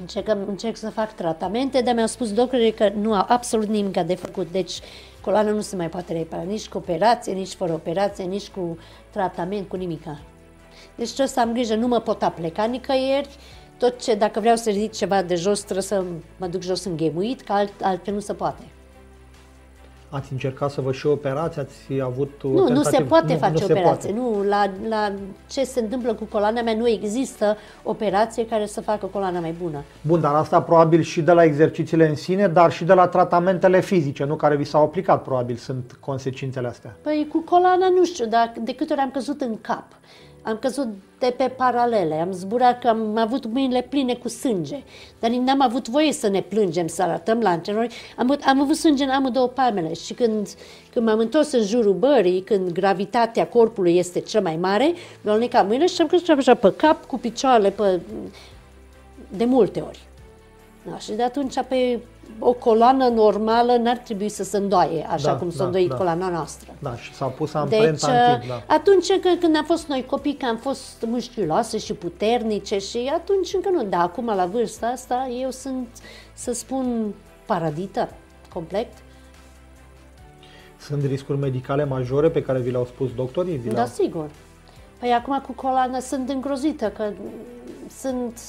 încerc, 0.00 0.28
încerc 0.46 0.76
să 0.76 0.90
fac 0.90 1.14
tratamente, 1.14 1.80
dar 1.80 1.94
mi-au 1.94 2.06
spus 2.06 2.32
doctorii 2.32 2.72
că 2.72 2.88
nu 2.88 3.14
au 3.14 3.24
absolut 3.28 3.68
nimic 3.68 4.00
de 4.00 4.14
făcut. 4.14 4.50
Deci, 4.52 4.80
coloana 5.20 5.50
nu 5.50 5.60
se 5.60 5.76
mai 5.76 5.88
poate 5.88 6.12
repara, 6.12 6.42
nici 6.42 6.68
cu 6.68 6.76
operație, 6.76 7.32
nici 7.32 7.52
fără 7.52 7.72
operație, 7.72 8.24
nici 8.24 8.48
cu 8.48 8.78
tratament, 9.10 9.68
cu 9.68 9.76
nimica. 9.76 10.18
Deci 10.94 11.06
trebuie 11.06 11.26
să 11.26 11.40
am 11.40 11.52
grijă, 11.52 11.74
nu 11.74 11.86
mă 11.86 12.00
pot 12.00 12.22
apleca 12.22 12.64
nicăieri, 12.64 13.28
tot 13.78 14.02
ce, 14.02 14.14
dacă 14.14 14.40
vreau 14.40 14.56
să 14.56 14.70
ridic 14.70 14.92
ceva 14.92 15.22
de 15.22 15.34
jos, 15.34 15.60
trebuie 15.60 15.82
să 15.82 16.04
mă 16.36 16.46
duc 16.46 16.62
jos 16.62 16.84
înghemuit, 16.84 17.40
că 17.40 17.52
alt, 17.52 17.72
altfel 17.82 18.14
nu 18.14 18.20
se 18.20 18.34
poate. 18.34 18.62
Ați 20.16 20.32
încercat 20.32 20.70
să 20.70 20.80
vă 20.80 20.92
și 20.92 21.06
operați? 21.06 21.58
Ați 21.58 22.00
avut 22.02 22.40
o 22.42 22.48
Nu, 22.48 22.68
nu 22.68 22.82
se 22.82 22.90
tentativă? 22.90 23.08
poate 23.08 23.32
nu, 23.32 23.38
face 23.38 23.52
nu 23.52 23.58
se 23.58 23.72
operație. 23.72 24.12
Poate. 24.12 24.12
Nu, 24.12 24.48
la, 24.48 24.70
la 24.88 25.12
ce 25.50 25.64
se 25.64 25.80
întâmplă 25.80 26.14
cu 26.14 26.24
coloana 26.24 26.62
mea 26.62 26.74
nu 26.74 26.88
există 26.88 27.56
operație 27.82 28.46
care 28.46 28.66
să 28.66 28.80
facă 28.80 29.06
coloana 29.06 29.40
mai 29.40 29.54
bună. 29.62 29.82
Bun, 30.02 30.20
dar 30.20 30.34
asta 30.34 30.62
probabil 30.62 31.00
și 31.00 31.22
de 31.22 31.32
la 31.32 31.44
exercițiile 31.44 32.08
în 32.08 32.14
sine, 32.14 32.48
dar 32.48 32.72
și 32.72 32.84
de 32.84 32.92
la 32.92 33.06
tratamentele 33.06 33.80
fizice, 33.80 34.24
nu 34.24 34.34
care 34.34 34.56
vi 34.56 34.64
s-au 34.64 34.82
aplicat, 34.82 35.22
probabil 35.22 35.56
sunt 35.56 35.96
consecințele 36.00 36.68
astea. 36.68 36.96
Păi 37.02 37.26
cu 37.32 37.38
coloana 37.38 37.88
nu 37.88 38.04
știu, 38.04 38.26
dar 38.26 38.52
de 38.60 38.74
câte 38.74 38.92
ori 38.92 39.02
am 39.02 39.10
căzut 39.10 39.40
în 39.40 39.58
cap. 39.60 39.84
Am 40.46 40.56
căzut 40.60 40.88
de 41.18 41.34
pe 41.36 41.48
paralele, 41.48 42.14
am 42.14 42.32
zburat 42.32 42.80
că 42.80 42.88
am 42.88 43.16
avut 43.16 43.46
mâinile 43.46 43.82
pline 43.82 44.14
cu 44.14 44.28
sânge, 44.28 44.82
dar 45.20 45.30
n-am 45.30 45.60
avut 45.60 45.88
voie 45.88 46.12
să 46.12 46.28
ne 46.28 46.40
plângem, 46.40 46.86
să 46.86 47.02
arătăm 47.02 47.40
la 47.40 47.48
antrenori. 47.48 47.94
Am, 48.16 48.30
avut- 48.30 48.42
am 48.44 48.60
avut 48.60 48.76
sânge 48.76 49.04
în 49.04 49.10
amândouă 49.10 49.46
palmele 49.46 49.92
și 49.92 50.14
când, 50.14 50.48
când 50.92 51.06
m-am 51.06 51.18
întors 51.18 51.52
în 51.52 51.62
jurul 51.62 51.94
bării, 51.94 52.40
când 52.40 52.72
gravitatea 52.72 53.46
corpului 53.46 53.96
este 53.96 54.20
cea 54.20 54.40
mai 54.40 54.56
mare, 54.56 54.84
mi-au 55.20 55.34
alunecat 55.34 55.66
mâinile 55.66 55.86
și 55.86 56.00
am 56.00 56.06
căzut 56.06 56.28
așa 56.28 56.54
pe 56.54 56.72
cap, 56.76 57.06
cu 57.06 57.18
picioarele, 57.18 57.70
pe, 57.70 58.00
de 59.36 59.44
multe 59.44 59.80
ori. 59.80 59.98
Da, 60.90 60.98
și 60.98 61.12
de 61.12 61.22
atunci 61.22 61.54
pe 61.68 62.00
o 62.38 62.52
coloană 62.52 63.08
normală 63.08 63.76
n-ar 63.76 63.96
trebui 63.96 64.28
să 64.28 64.44
se 64.44 64.56
îndoaie, 64.56 65.06
așa 65.10 65.32
Da, 65.32 65.36
cum 65.36 65.50
s-a 65.50 65.58
da, 65.58 65.64
îndoit 65.64 65.88
da. 65.88 65.94
coloana 65.96 66.28
noastră. 66.28 66.74
Da, 66.78 66.96
și 66.96 67.14
s-a 67.14 67.26
pus 67.26 67.52
Deci, 67.52 67.60
amprenta 67.60 68.10
în 68.32 68.38
timp, 68.40 68.50
da. 68.50 68.74
atunci 68.74 69.06
că, 69.20 69.28
când 69.40 69.56
am 69.56 69.64
fost 69.64 69.86
noi 69.86 70.04
copii, 70.06 70.34
că 70.34 70.46
am 70.46 70.56
fost 70.56 71.04
mușchiuloase 71.06 71.78
și 71.78 71.92
puternice 71.94 72.78
și 72.78 73.10
atunci 73.14 73.54
încă 73.54 73.68
nu, 73.70 73.84
dar 73.84 74.00
acum 74.00 74.26
la 74.26 74.46
vârsta 74.46 74.86
asta 74.86 75.28
eu 75.40 75.50
sunt, 75.50 75.88
să 76.34 76.52
spun, 76.52 77.14
paradită 77.46 78.08
complet. 78.52 78.88
Sunt 80.80 81.04
riscuri 81.04 81.38
medicale 81.38 81.84
majore 81.84 82.30
pe 82.30 82.42
care 82.42 82.58
vi 82.58 82.70
le-au 82.70 82.84
spus 82.84 83.14
doctorii? 83.14 83.56
Vi 83.56 83.68
Da, 83.68 83.74
le-au- 83.74 83.86
sigur. 83.86 84.30
Păi 85.00 85.12
acum 85.12 85.42
cu 85.46 85.52
coloana 85.52 86.00
sunt 86.00 86.28
îngrozită, 86.28 86.88
că 86.88 87.10
sunt, 87.98 88.40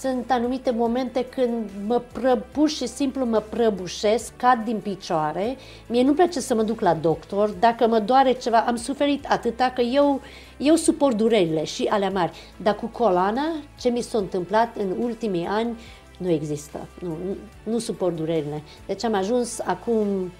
Sunt 0.00 0.30
anumite 0.30 0.70
momente 0.70 1.24
când 1.24 1.70
mă 1.86 2.02
pră, 2.12 2.44
pur 2.52 2.68
și 2.68 2.86
simplu 2.86 3.24
mă 3.24 3.42
prăbușesc, 3.48 4.36
cad 4.36 4.64
din 4.64 4.78
picioare. 4.82 5.56
Mie 5.86 6.02
nu 6.02 6.12
place 6.12 6.40
să 6.40 6.54
mă 6.54 6.62
duc 6.62 6.80
la 6.80 6.94
doctor. 6.94 7.50
Dacă 7.50 7.86
mă 7.86 7.98
doare 7.98 8.32
ceva, 8.32 8.58
am 8.58 8.76
suferit 8.76 9.26
atâta 9.28 9.72
că 9.74 9.80
eu, 9.80 10.20
eu 10.56 10.74
suport 10.74 11.16
durerile 11.16 11.64
și 11.64 11.86
alea 11.90 12.10
mari. 12.10 12.32
Dar 12.56 12.74
cu 12.74 12.86
coloana, 12.86 13.46
ce 13.80 13.88
mi 13.88 14.00
s-a 14.00 14.18
întâmplat 14.18 14.76
în 14.76 14.94
ultimii 15.00 15.46
ani, 15.46 15.78
nu 16.18 16.28
există. 16.30 16.88
Nu, 17.00 17.08
nu, 17.08 17.36
nu 17.72 17.78
suport 17.78 18.16
durerile. 18.16 18.62
Deci 18.86 19.04
am 19.04 19.14
ajuns 19.14 19.60
acum 19.60 20.30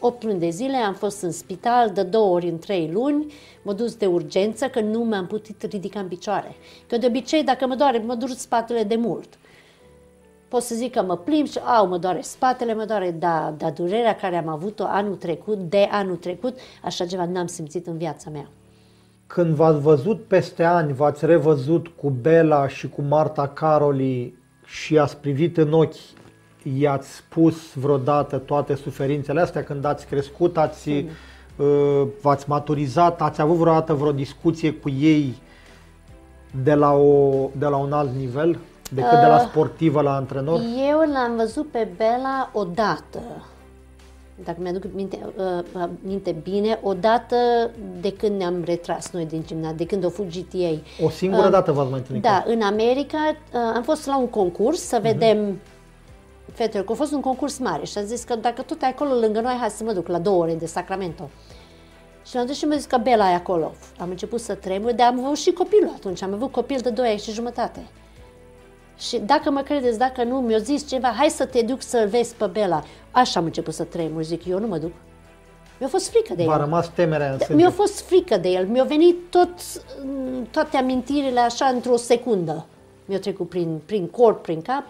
8 0.00 0.24
luni 0.24 0.38
de 0.38 0.48
zile, 0.48 0.76
am 0.76 0.94
fost 0.94 1.22
în 1.22 1.30
spital 1.30 1.90
de 1.90 2.02
două 2.02 2.34
ori 2.34 2.48
în 2.48 2.58
3 2.58 2.90
luni, 2.92 3.32
m-am 3.62 3.72
dus 3.72 3.94
de 3.94 4.06
urgență 4.06 4.68
că 4.68 4.80
nu 4.80 5.04
m-am 5.04 5.26
putut 5.26 5.62
ridica 5.62 6.00
în 6.00 6.08
picioare. 6.08 6.54
Că 6.86 6.96
de 6.96 7.06
obicei, 7.06 7.44
dacă 7.44 7.66
mă 7.66 7.74
doare, 7.74 7.98
mă 7.98 8.14
dur 8.14 8.28
spatele 8.28 8.82
de 8.82 8.96
mult. 8.96 9.28
Pot 10.48 10.62
să 10.62 10.74
zic 10.74 10.92
că 10.92 11.02
mă 11.02 11.16
plimb 11.16 11.46
și, 11.46 11.58
au, 11.58 11.88
mă 11.88 11.98
doare 11.98 12.20
spatele, 12.20 12.74
mă 12.74 12.84
doare, 12.84 13.10
dar 13.18 13.54
da, 13.56 13.70
durerea 13.70 14.14
care 14.14 14.36
am 14.36 14.48
avut-o 14.48 14.84
anul 14.86 15.14
trecut, 15.14 15.58
de 15.58 15.88
anul 15.90 16.16
trecut, 16.16 16.58
așa 16.82 17.06
ceva 17.06 17.24
n-am 17.24 17.46
simțit 17.46 17.86
în 17.86 17.96
viața 17.96 18.30
mea. 18.30 18.48
Când 19.26 19.54
v-ați 19.54 19.80
văzut 19.80 20.24
peste 20.24 20.64
ani, 20.64 20.92
v-ați 20.92 21.26
revăzut 21.26 21.88
cu 21.88 22.10
Bela 22.10 22.68
și 22.68 22.88
cu 22.88 23.02
Marta 23.02 23.48
Caroli 23.48 24.34
și 24.64 24.98
ați 24.98 25.16
privit 25.16 25.56
în 25.56 25.72
ochi, 25.72 25.94
i-ați 26.76 27.14
spus 27.14 27.74
vreodată 27.74 28.36
toate 28.36 28.74
suferințele 28.74 29.40
astea 29.40 29.64
când 29.64 29.84
ați 29.84 30.06
crescut, 30.06 30.56
ați, 30.56 30.90
mm. 30.90 31.08
uh, 31.66 32.06
v-ați 32.20 32.48
maturizat, 32.48 33.22
ați 33.22 33.40
avut 33.40 33.56
vreodată 33.56 33.94
vreo 33.94 34.12
discuție 34.12 34.72
cu 34.72 34.88
ei 34.88 35.34
de 36.62 36.74
la, 36.74 36.92
o, 36.92 37.32
de 37.58 37.66
la 37.66 37.76
un 37.76 37.92
alt 37.92 38.10
nivel, 38.16 38.58
decât 38.90 39.12
uh, 39.12 39.20
de 39.20 39.26
la 39.26 39.40
uh, 39.40 39.46
sportivă 39.48 40.00
la 40.00 40.14
antrenor? 40.14 40.60
Eu 40.90 40.98
l-am 40.98 41.36
văzut 41.36 41.70
pe 41.70 41.88
Bela 41.96 42.50
odată, 42.52 43.20
dacă 44.44 44.58
mi-aduc 44.60 44.82
minte, 44.94 45.18
uh, 45.74 45.84
minte 46.00 46.36
bine, 46.42 46.78
odată 46.82 47.36
de 48.00 48.12
când 48.12 48.38
ne-am 48.38 48.62
retras 48.64 49.10
noi 49.10 49.24
din 49.24 49.42
gimnaz, 49.46 49.74
de 49.74 49.86
când 49.86 50.04
au 50.04 50.10
fugit 50.10 50.52
ei. 50.52 50.82
O 51.04 51.08
singură 51.08 51.44
uh, 51.46 51.50
dată 51.50 51.72
v-ați 51.72 51.90
mai 51.90 51.98
întâlnit? 51.98 52.24
Da, 52.24 52.44
în 52.46 52.62
America 52.62 53.18
uh, 53.28 53.60
am 53.74 53.82
fost 53.82 54.06
la 54.06 54.18
un 54.18 54.28
concurs 54.28 54.80
să 54.80 55.00
uh-huh. 55.00 55.02
Vedem 56.48 56.66
fetelor, 56.66 56.86
că 56.86 56.92
a 56.92 56.94
fost 56.94 57.12
un 57.12 57.20
concurs 57.20 57.58
mare 57.58 57.84
și 57.84 57.98
a 57.98 58.02
zis 58.02 58.22
că 58.22 58.36
dacă 58.36 58.62
tot 58.62 58.82
e 58.82 58.86
acolo 58.86 59.14
lângă 59.14 59.40
noi, 59.40 59.56
hai 59.60 59.70
să 59.70 59.84
mă 59.84 59.92
duc 59.92 60.08
la 60.08 60.18
două 60.18 60.42
ore 60.42 60.54
de 60.54 60.66
Sacramento. 60.66 61.30
Și 62.24 62.36
am 62.36 62.46
dus 62.46 62.56
și 62.56 62.64
mi-a 62.64 62.76
zis 62.76 62.86
că 62.86 62.96
Bela 62.96 63.30
e 63.30 63.34
acolo. 63.34 63.72
Am 63.98 64.10
început 64.10 64.40
să 64.40 64.54
tremur, 64.54 64.92
dar 64.92 65.06
am 65.06 65.24
avut 65.24 65.38
și 65.38 65.52
copilul 65.52 65.92
atunci, 65.94 66.22
am 66.22 66.32
avut 66.32 66.52
copil 66.52 66.78
de 66.82 66.90
2 66.90 67.08
ani 67.08 67.18
și 67.18 67.32
jumătate. 67.32 67.86
Și 68.98 69.18
dacă 69.18 69.50
mă 69.50 69.60
credeți, 69.60 69.98
dacă 69.98 70.24
nu, 70.24 70.40
mi-a 70.40 70.58
zis 70.58 70.88
ceva, 70.88 71.08
hai 71.08 71.28
să 71.28 71.46
te 71.46 71.62
duc 71.62 71.82
să-l 71.82 72.08
vezi 72.08 72.34
pe 72.34 72.46
Bela. 72.46 72.84
Așa 73.10 73.40
am 73.40 73.44
început 73.44 73.74
să 73.74 73.84
tremur, 73.84 74.22
zic, 74.22 74.46
eu 74.46 74.58
nu 74.58 74.66
mă 74.66 74.78
duc. 74.78 74.92
Mi-a 75.78 75.88
fost 75.88 76.08
frică 76.08 76.34
de 76.34 76.42
el. 76.42 76.48
V-a 76.48 76.56
rămas 76.56 76.90
temerea 76.94 77.32
în 77.32 77.38
sânge. 77.38 77.54
Mi-a 77.62 77.70
fost 77.70 78.00
frică 78.00 78.36
de 78.36 78.48
el. 78.48 78.66
Mi-a 78.66 78.84
venit 78.84 79.16
tot, 79.30 79.48
toate 80.50 80.76
amintirile 80.76 81.40
așa 81.40 81.66
într-o 81.66 81.96
secundă. 81.96 82.66
Mi-a 83.04 83.18
trecut 83.18 83.48
prin, 83.48 83.80
prin 83.86 84.06
corp, 84.06 84.42
prin 84.42 84.62
cap. 84.62 84.84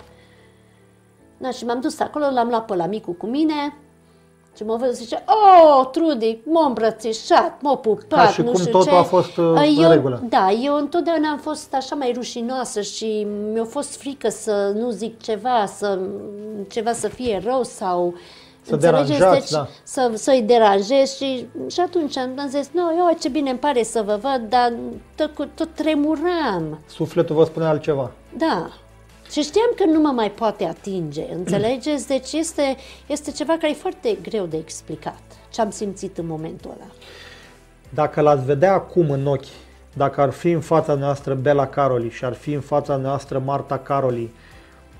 Da, 1.38 1.50
și 1.50 1.64
m-am 1.64 1.80
dus 1.80 2.00
acolo, 2.00 2.30
l-am 2.30 2.48
luat 2.48 2.64
pe 2.64 2.74
la 2.74 2.86
micu 2.86 3.12
cu 3.12 3.26
mine 3.26 3.76
și 4.58 4.64
mă 4.64 4.76
văd 4.76 4.90
zice, 4.90 5.24
oh, 5.26 5.88
Trudy, 5.90 6.38
m-a 6.44 6.66
îmbrățișat, 6.66 7.58
m-a 7.62 7.76
pupat, 7.76 8.24
Ca 8.24 8.28
și 8.28 8.40
nu 8.42 8.50
cum 8.50 8.60
știu 8.60 8.70
totul 8.72 8.90
ce. 8.90 8.96
a 8.96 9.02
fost 9.02 9.36
uh, 9.36 9.74
eu, 9.78 9.84
în 9.84 9.90
regulă. 9.90 10.22
Da, 10.28 10.50
eu 10.50 10.74
întotdeauna 10.74 11.30
am 11.30 11.38
fost 11.38 11.74
așa 11.74 11.94
mai 11.94 12.12
rușinoasă 12.14 12.80
și 12.80 13.26
mi-a 13.52 13.64
fost 13.64 13.96
frică 13.96 14.28
să 14.28 14.72
nu 14.74 14.90
zic 14.90 15.20
ceva, 15.20 15.66
să, 15.66 15.98
ceva 16.70 16.92
să 16.92 17.08
fie 17.08 17.42
rău 17.44 17.62
sau... 17.62 18.14
Să 18.62 18.76
deranjați, 18.76 19.38
deci, 19.38 19.50
da. 19.50 19.66
Să, 19.82 20.10
să-i 20.14 20.42
deranjez 20.42 21.16
și, 21.16 21.46
și 21.66 21.80
atunci 21.80 22.16
am 22.16 22.46
zis, 22.48 22.70
nu, 22.72 22.80
eu 22.80 23.16
ce 23.20 23.28
bine 23.28 23.50
îmi 23.50 23.58
pare 23.58 23.82
să 23.82 24.02
vă 24.02 24.18
văd, 24.22 24.48
dar 24.48 24.72
tot, 25.14 25.48
tot 25.54 25.68
tremuram. 25.74 26.78
Sufletul 26.86 27.36
vă 27.36 27.44
spune 27.44 27.66
altceva. 27.66 28.10
Da, 28.36 28.68
și 29.30 29.42
știam 29.42 29.70
că 29.76 29.84
nu 29.84 30.00
mă 30.00 30.08
mai 30.08 30.30
poate 30.30 30.64
atinge, 30.64 31.24
înțelegeți? 31.32 32.06
Deci 32.06 32.32
este, 32.32 32.76
este 33.06 33.30
ceva 33.30 33.52
care 33.52 33.70
e 33.70 33.74
foarte 33.74 34.18
greu 34.22 34.44
de 34.46 34.56
explicat, 34.56 35.22
ce 35.50 35.60
am 35.60 35.70
simțit 35.70 36.18
în 36.18 36.26
momentul 36.26 36.70
ăla. 36.74 36.90
Dacă 37.88 38.20
l-ați 38.20 38.44
vedea 38.44 38.72
acum 38.72 39.10
în 39.10 39.26
ochi, 39.26 39.44
dacă 39.92 40.20
ar 40.20 40.30
fi 40.30 40.50
în 40.50 40.60
fața 40.60 40.94
noastră 40.94 41.34
Bela 41.34 41.66
Caroli 41.66 42.10
și 42.10 42.24
ar 42.24 42.34
fi 42.34 42.52
în 42.52 42.60
fața 42.60 42.96
noastră 42.96 43.38
Marta 43.38 43.78
Caroli, 43.78 44.32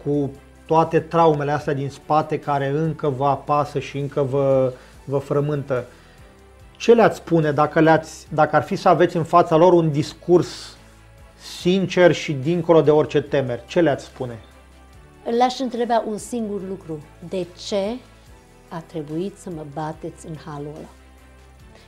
cu 0.05 0.31
toate 0.67 1.01
traumele 1.01 1.53
astea 1.53 1.75
din 1.75 1.91
spate 1.91 2.39
care 2.39 2.69
încă 2.69 3.09
vă 3.09 3.27
apasă 3.27 3.79
și 3.79 3.99
încă 3.99 4.23
vă, 4.23 4.73
vă 5.05 5.19
frământă, 5.19 5.85
ce 6.77 6.95
le-ați 6.95 7.17
spune 7.17 7.53
dacă, 7.53 7.81
le-ați, 7.81 8.27
dacă 8.35 8.57
ar 8.57 8.63
fi 8.63 8.77
să 8.77 8.89
aveți 8.89 9.17
în 9.17 9.25
fața 9.25 9.57
lor 9.57 9.73
un 9.73 9.91
discurs 9.91 10.77
sincer 11.39 12.13
și 12.13 12.33
dincolo 12.33 12.83
de 12.83 12.91
orice 12.91 13.21
temeri, 13.21 13.63
ce 13.67 13.81
le-ați 13.81 14.05
spune? 14.05 14.39
Le-aș 15.37 15.59
întreba 15.59 16.05
un 16.07 16.19
singur 16.19 16.61
lucru. 16.69 17.03
De 17.29 17.47
ce 17.69 17.97
a 18.69 18.81
trebuit 18.87 19.37
să 19.37 19.51
mă 19.51 19.65
bateți 19.75 20.27
în 20.27 20.35
halul 20.45 20.73
ăla? 20.77 20.89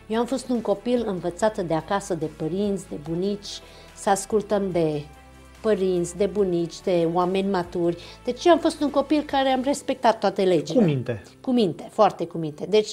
Eu 0.07 0.19
am 0.19 0.27
fost 0.27 0.49
un 0.49 0.61
copil 0.61 1.05
învățat 1.07 1.59
de 1.59 1.75
acasă 1.75 2.15
de 2.15 2.27
părinți, 2.27 2.89
de 2.89 2.97
bunici, 3.09 3.61
să 3.95 4.11
ascultăm 4.11 4.71
de 4.71 5.03
părinți, 5.61 6.17
de 6.17 6.27
bunici, 6.27 6.81
de 6.81 7.09
oameni 7.13 7.51
maturi. 7.51 7.97
Deci 8.25 8.45
eu 8.45 8.53
am 8.53 8.59
fost 8.59 8.81
un 8.81 8.91
copil 8.91 9.23
care 9.23 9.49
am 9.49 9.63
respectat 9.63 10.19
toate 10.19 10.43
legile. 10.43 10.79
Cu 10.79 10.85
minte. 10.85 11.23
Cu 11.41 11.53
minte, 11.53 11.89
foarte 11.91 12.27
cu 12.27 12.39
minte. 12.39 12.67
Deci 12.69 12.91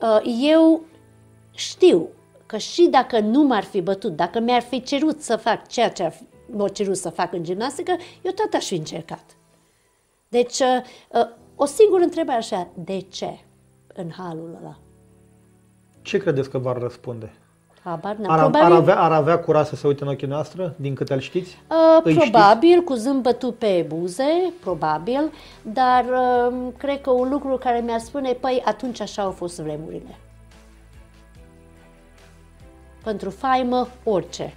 uh, 0.00 0.20
eu 0.52 0.84
știu 1.54 2.08
că 2.50 2.56
și 2.56 2.88
dacă 2.90 3.18
nu 3.18 3.42
m-ar 3.42 3.62
fi 3.62 3.80
bătut, 3.80 4.16
dacă 4.16 4.40
mi-ar 4.40 4.62
fi 4.62 4.82
cerut 4.82 5.20
să 5.22 5.36
fac 5.36 5.68
ceea 5.68 5.90
ce 5.90 6.12
m-a 6.46 6.68
cerut 6.68 6.96
să 6.96 7.10
fac 7.10 7.32
în 7.32 7.42
gimnastică, 7.42 7.96
eu 8.22 8.32
tot 8.32 8.54
aș 8.54 8.66
fi 8.66 8.74
încercat. 8.74 9.24
Deci, 10.28 10.58
uh, 10.58 10.82
uh, 11.08 11.28
o 11.56 11.64
singură 11.64 12.02
întrebare 12.02 12.38
așa, 12.38 12.68
de 12.74 13.00
ce 13.00 13.38
în 13.94 14.10
halul 14.16 14.58
ăla? 14.60 14.78
Ce 16.02 16.18
credeți 16.18 16.50
că 16.50 16.58
v-ar 16.58 16.78
răspunde? 16.78 17.32
Habar 17.82 18.16
ar, 18.26 18.38
probabil, 18.38 18.60
ar, 18.60 18.72
avea, 18.72 19.00
ar 19.00 19.12
avea 19.12 19.38
curaj 19.38 19.66
să 19.66 19.76
se 19.76 19.86
uite 19.86 20.02
în 20.02 20.10
ochii 20.10 20.26
noastre, 20.26 20.74
din 20.76 20.94
câte 20.94 21.12
îl 21.12 21.20
știți? 21.20 21.58
Uh, 21.70 22.14
probabil, 22.14 22.70
știți? 22.70 22.84
cu 22.84 22.94
zâmbătul 22.94 23.52
pe 23.52 23.84
buze, 23.88 24.52
probabil, 24.60 25.32
dar 25.62 26.04
uh, 26.04 26.56
cred 26.76 27.00
că 27.00 27.10
un 27.10 27.30
lucru 27.30 27.56
care 27.56 27.80
mi-ar 27.80 28.00
spune, 28.00 28.32
păi 28.32 28.62
atunci 28.64 29.00
așa 29.00 29.22
au 29.22 29.30
fost 29.30 29.60
vremurile 29.60 30.18
pentru 33.02 33.30
faimă, 33.30 33.88
orice. 34.04 34.54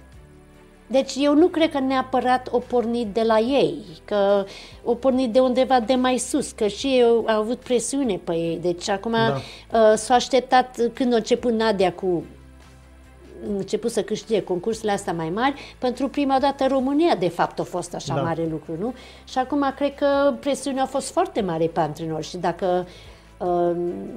Deci 0.86 1.12
eu 1.16 1.34
nu 1.34 1.46
cred 1.46 1.70
că 1.70 1.78
neapărat 1.78 2.48
o 2.50 2.58
pornit 2.58 3.06
de 3.06 3.22
la 3.22 3.38
ei, 3.38 3.74
că 4.04 4.44
o 4.84 4.94
pornit 4.94 5.32
de 5.32 5.40
undeva 5.40 5.80
de 5.80 5.94
mai 5.94 6.18
sus, 6.18 6.50
că 6.50 6.66
și 6.66 6.86
ei 6.86 7.02
au 7.02 7.26
avut 7.26 7.58
presiune 7.58 8.20
pe 8.24 8.32
ei. 8.32 8.58
Deci 8.62 8.88
acum 8.88 9.12
da. 9.12 9.34
uh, 9.34 9.96
s-a 9.96 10.14
așteptat 10.14 10.78
când 10.92 11.12
a 11.12 11.16
început 11.16 11.52
Nadia 11.52 11.92
cu 11.92 12.24
început 13.56 13.90
să 13.90 14.02
câștige 14.02 14.42
concursurile 14.42 14.92
astea 14.92 15.12
mai 15.12 15.30
mari, 15.30 15.74
pentru 15.78 16.08
prima 16.08 16.38
dată 16.38 16.66
România, 16.68 17.14
de 17.14 17.28
fapt, 17.28 17.58
a 17.58 17.62
fost 17.62 17.94
așa 17.94 18.14
da. 18.14 18.22
mare 18.22 18.46
lucru, 18.50 18.76
nu? 18.78 18.94
Și 19.28 19.38
acum 19.38 19.72
cred 19.76 19.94
că 19.94 20.34
presiunea 20.40 20.82
a 20.82 20.86
fost 20.86 21.10
foarte 21.10 21.40
mare 21.40 21.66
pe 21.66 21.80
antrenori 21.80 22.26
și 22.26 22.36
dacă 22.36 22.86
uh, 22.86 22.92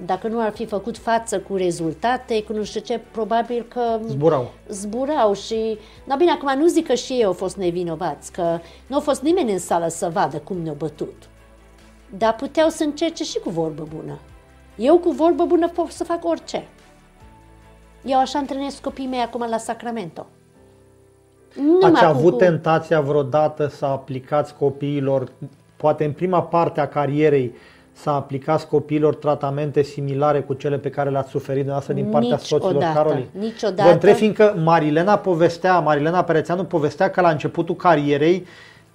dacă 0.05 0.27
nu 0.27 0.41
ar 0.41 0.51
fi 0.51 0.65
făcut 0.65 0.97
față 0.97 1.39
cu 1.39 1.55
rezultate, 1.55 2.43
cu 2.43 2.53
nu 2.53 2.63
știu 2.63 2.81
ce, 2.81 3.01
probabil 3.11 3.65
că... 3.67 3.99
Zburau. 4.05 4.51
Zburau 4.67 5.33
și... 5.33 5.77
Da, 6.07 6.15
bine, 6.15 6.31
acum 6.31 6.59
nu 6.59 6.67
zic 6.67 6.87
că 6.87 6.93
și 6.93 7.13
ei 7.13 7.23
au 7.23 7.33
fost 7.33 7.57
nevinovați, 7.57 8.31
că 8.31 8.59
nu 8.87 8.95
a 8.95 8.99
fost 8.99 9.21
nimeni 9.21 9.51
în 9.51 9.59
sală 9.59 9.87
să 9.87 10.09
vadă 10.13 10.37
cum 10.37 10.57
ne-au 10.57 10.75
bătut. 10.75 11.29
Dar 12.17 12.35
puteau 12.35 12.69
să 12.69 12.83
încerce 12.83 13.23
și 13.23 13.39
cu 13.39 13.49
vorbă 13.49 13.87
bună. 13.95 14.19
Eu 14.75 14.97
cu 14.97 15.11
vorbă 15.11 15.45
bună 15.45 15.69
pot 15.69 15.89
să 15.89 16.03
fac 16.03 16.25
orice. 16.25 16.67
Eu 18.05 18.19
așa 18.19 18.39
antrenez 18.39 18.79
copiii 18.79 19.07
mei 19.07 19.19
acum 19.19 19.45
la 19.49 19.57
Sacramento. 19.57 20.25
Numai 21.55 21.91
Ați 21.91 22.03
avut 22.03 22.31
cu... 22.31 22.37
tentația 22.37 23.01
vreodată 23.01 23.67
să 23.67 23.85
aplicați 23.85 24.55
copiilor, 24.55 25.31
poate 25.77 26.05
în 26.05 26.11
prima 26.11 26.43
parte 26.43 26.79
a 26.79 26.87
carierei, 26.87 27.53
să 28.01 28.09
aplicați 28.09 28.67
copiilor 28.67 29.15
tratamente 29.15 29.81
similare 29.81 30.41
cu 30.41 30.53
cele 30.53 30.77
pe 30.77 30.89
care 30.89 31.09
le-ați 31.09 31.29
suferit 31.29 31.65
dumneavoastră 31.65 31.93
din 31.93 32.05
partea 32.05 32.35
Nici 32.35 32.45
soților 32.45 32.75
odată, 32.75 32.93
Caroli? 32.93 33.29
Niciodată. 33.39 33.87
Vă 33.87 33.93
întreb 33.93 34.15
fiindcă 34.15 34.55
Marilena 34.63 35.17
povestea, 35.17 35.79
Marilena 35.79 36.23
Perețeanu 36.23 36.63
povestea 36.63 37.09
că 37.09 37.21
la 37.21 37.29
începutul 37.29 37.75
carierei, 37.75 38.45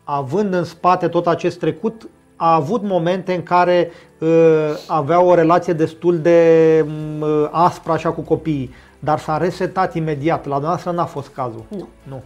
având 0.05 0.55
în 0.55 0.65
spate 0.65 1.09
tot 1.09 1.27
acest 1.27 1.59
trecut, 1.59 2.09
a 2.37 2.55
avut 2.55 2.83
momente 2.83 3.35
în 3.35 3.43
care 3.43 3.91
uh, 4.19 4.29
avea 4.87 5.21
o 5.21 5.35
relație 5.35 5.73
destul 5.73 6.19
de 6.19 6.85
uh, 7.21 7.49
aspră 7.51 7.93
așa 7.93 8.11
cu 8.11 8.21
copiii, 8.21 8.75
dar 8.99 9.19
s-a 9.19 9.37
resetat 9.37 9.95
imediat. 9.95 10.47
La 10.47 10.53
dumneavoastră 10.53 10.91
n-a 10.91 11.05
fost 11.05 11.29
cazul. 11.29 11.65
Nu. 11.69 11.89
nu. 12.09 12.23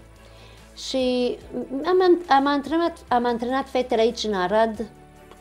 Și 0.77 1.37
am, 1.73 2.21
am, 2.29 2.47
antrenat, 2.47 2.97
am 3.09 3.27
antrenat 3.27 3.69
fetele 3.69 4.01
aici 4.01 4.25
în 4.25 4.35
Arad, 4.35 4.87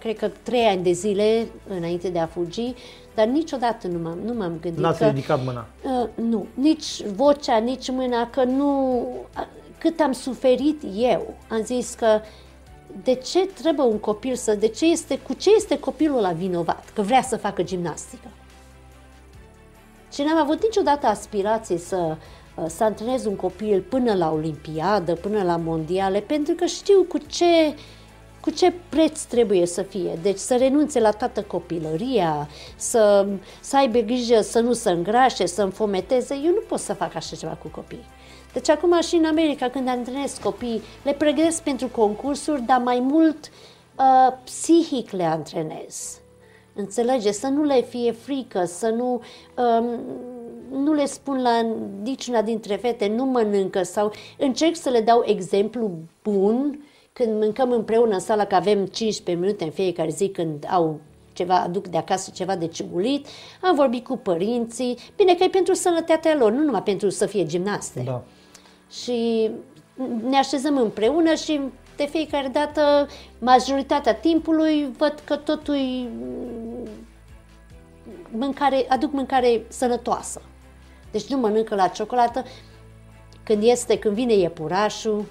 cred 0.06 0.18
că 0.18 0.38
trei 0.44 0.66
ani 0.66 0.84
de 0.84 0.92
zile 0.92 1.48
înainte 1.68 2.10
de 2.10 2.20
a 2.20 2.28
fugi, 2.28 2.74
dar 3.16 3.26
niciodată 3.28 3.88
nu 3.88 4.00
m-am, 4.00 4.18
nu 4.26 4.34
m-am 4.34 4.58
gândit 4.62 4.82
N-ați 4.82 5.00
că... 5.00 5.06
ridicat 5.06 5.44
mâna. 5.44 5.66
Uh, 5.84 6.08
nu, 6.16 6.46
nici 6.54 7.02
vocea, 7.16 7.58
nici 7.58 7.90
mâna, 7.92 8.30
că 8.30 8.44
nu... 8.44 9.02
Cât 9.78 10.00
am 10.00 10.12
suferit 10.12 10.82
eu, 10.96 11.34
am 11.50 11.62
zis 11.64 11.94
că 11.94 12.22
de 13.04 13.14
ce 13.14 13.46
trebuie 13.46 13.86
un 13.86 13.98
copil 13.98 14.36
să... 14.36 14.56
De 14.56 14.68
ce 14.68 14.86
este, 14.86 15.20
cu 15.20 15.34
ce 15.34 15.50
este 15.56 15.80
copilul 15.80 16.22
la 16.22 16.32
vinovat? 16.32 16.90
Că 16.94 17.02
vrea 17.02 17.22
să 17.22 17.38
facă 17.38 17.64
gimnastică. 17.64 18.28
Și 20.14 20.22
n-am 20.22 20.38
avut 20.38 20.64
niciodată 20.64 21.08
aspirație 21.08 21.78
să, 21.78 22.16
uh, 22.56 22.66
să 22.68 22.84
antrenez 22.84 23.26
un 23.26 23.36
copil 23.36 23.82
până 23.82 24.14
la 24.14 24.32
Olimpiadă, 24.32 25.16
până 25.16 25.44
la 25.44 25.58
Mondiale, 25.58 26.20
pentru 26.20 26.54
că 26.54 26.66
știu 26.66 27.06
cu 27.08 27.18
ce, 27.18 27.76
cu 28.46 28.52
ce 28.52 28.74
preț 28.90 29.22
trebuie 29.22 29.66
să 29.66 29.82
fie. 29.82 30.20
Deci 30.22 30.38
să 30.38 30.56
renunțe 30.56 31.00
la 31.00 31.12
toată 31.12 31.42
copilăria, 31.42 32.50
să, 32.76 33.28
să 33.62 33.78
aibă 33.78 34.00
grijă 34.00 34.42
să 34.42 34.60
nu 34.60 34.74
se 34.74 34.90
îngrașe, 34.90 35.46
să 35.46 35.62
înfometeze. 35.62 36.34
Eu 36.44 36.52
nu 36.52 36.62
pot 36.68 36.80
să 36.80 36.94
fac 36.94 37.16
așa 37.16 37.36
ceva 37.36 37.54
cu 37.54 37.68
copii. 37.68 38.06
Deci 38.54 38.70
acum 38.70 39.02
și 39.02 39.16
în 39.16 39.26
America, 39.26 39.70
când 39.70 39.88
antrenez 39.88 40.38
copii, 40.44 40.82
le 41.04 41.14
pregătesc 41.14 41.64
pentru 41.64 41.88
concursuri, 41.88 42.62
dar 42.62 42.82
mai 42.82 43.00
mult 43.00 43.50
uh, 43.98 44.34
psihic 44.44 45.12
le 45.12 45.24
antrenez. 45.24 46.20
Înțelege? 46.74 47.32
Să 47.32 47.48
nu 47.48 47.64
le 47.64 47.82
fie 47.82 48.12
frică, 48.12 48.66
să 48.66 48.88
nu, 48.88 49.22
um, 49.58 50.00
nu 50.84 50.94
le 50.94 51.06
spun 51.06 51.42
la 51.42 51.62
niciuna 52.02 52.42
dintre 52.42 52.76
fete, 52.76 53.08
nu 53.08 53.26
mănâncă 53.26 53.84
sau 53.84 54.12
încerc 54.38 54.76
să 54.76 54.90
le 54.90 55.02
dau 55.02 55.24
exemplu 55.26 55.92
bun 56.24 56.80
când 57.18 57.40
mâncăm 57.40 57.72
împreună 57.72 58.14
în 58.14 58.20
sala, 58.20 58.46
că 58.46 58.56
avem 58.56 58.86
15 58.86 59.46
minute 59.46 59.64
în 59.64 59.72
fiecare 59.72 60.10
zi 60.10 60.30
când 60.30 60.66
au 60.70 61.00
ceva, 61.34 61.60
aduc 61.62 61.88
de 61.88 61.98
acasă 61.98 62.32
ceva 62.34 62.56
de 62.56 62.68
ciugulit, 62.68 63.28
am 63.62 63.76
vorbit 63.76 64.04
cu 64.06 64.18
părinții, 64.18 64.98
bine 65.16 65.36
că 65.36 65.44
e 65.44 65.50
pentru 65.50 65.74
sănătatea 65.74 66.36
lor, 66.36 66.52
nu 66.52 66.64
numai 66.64 66.84
pentru 66.84 67.10
să 67.10 67.26
fie 67.26 67.46
gimnaste. 67.46 68.02
Da. 68.06 68.24
Și 68.90 69.50
ne 70.30 70.38
așezăm 70.38 70.78
împreună 70.78 71.34
și 71.36 71.62
de 71.96 72.06
fiecare 72.06 72.48
dată, 72.48 73.08
majoritatea 73.40 74.16
timpului, 74.16 74.92
văd 74.98 75.22
că 75.24 75.36
totul 75.36 75.76
e 75.76 76.10
mâncare, 78.32 78.86
aduc 78.90 79.12
mâncare 79.12 79.66
sănătoasă. 79.68 80.42
Deci 81.12 81.26
nu 81.26 81.38
mănâncă 81.38 81.76
la 81.76 81.88
ciocolată. 81.88 82.44
Când 83.44 83.64
este, 83.64 84.00
când 84.00 84.14
vine 84.14 84.34
iepurașul, 84.34 85.26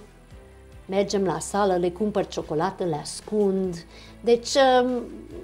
mergem 0.86 1.24
la 1.24 1.38
sală, 1.38 1.76
le 1.76 1.90
cumpăr 1.90 2.26
ciocolată, 2.26 2.84
le 2.84 2.98
ascund. 3.00 3.84
Deci 4.20 4.52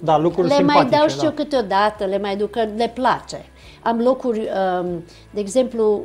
Da, 0.03 0.19
lucruri 0.19 0.49
le 0.49 0.55
mai 0.55 0.59
simpatice, 0.59 0.97
dau 0.97 1.09
și 1.09 1.17
da. 1.17 1.25
eu 1.25 1.31
câteodată, 1.31 2.05
le 2.05 2.19
mai 2.19 2.37
duc, 2.37 2.51
că 2.51 2.69
le 2.77 2.91
place. 2.95 3.45
Am 3.83 4.01
locuri, 4.01 4.39
um, 4.39 5.05
de 5.31 5.41
exemplu, 5.41 6.03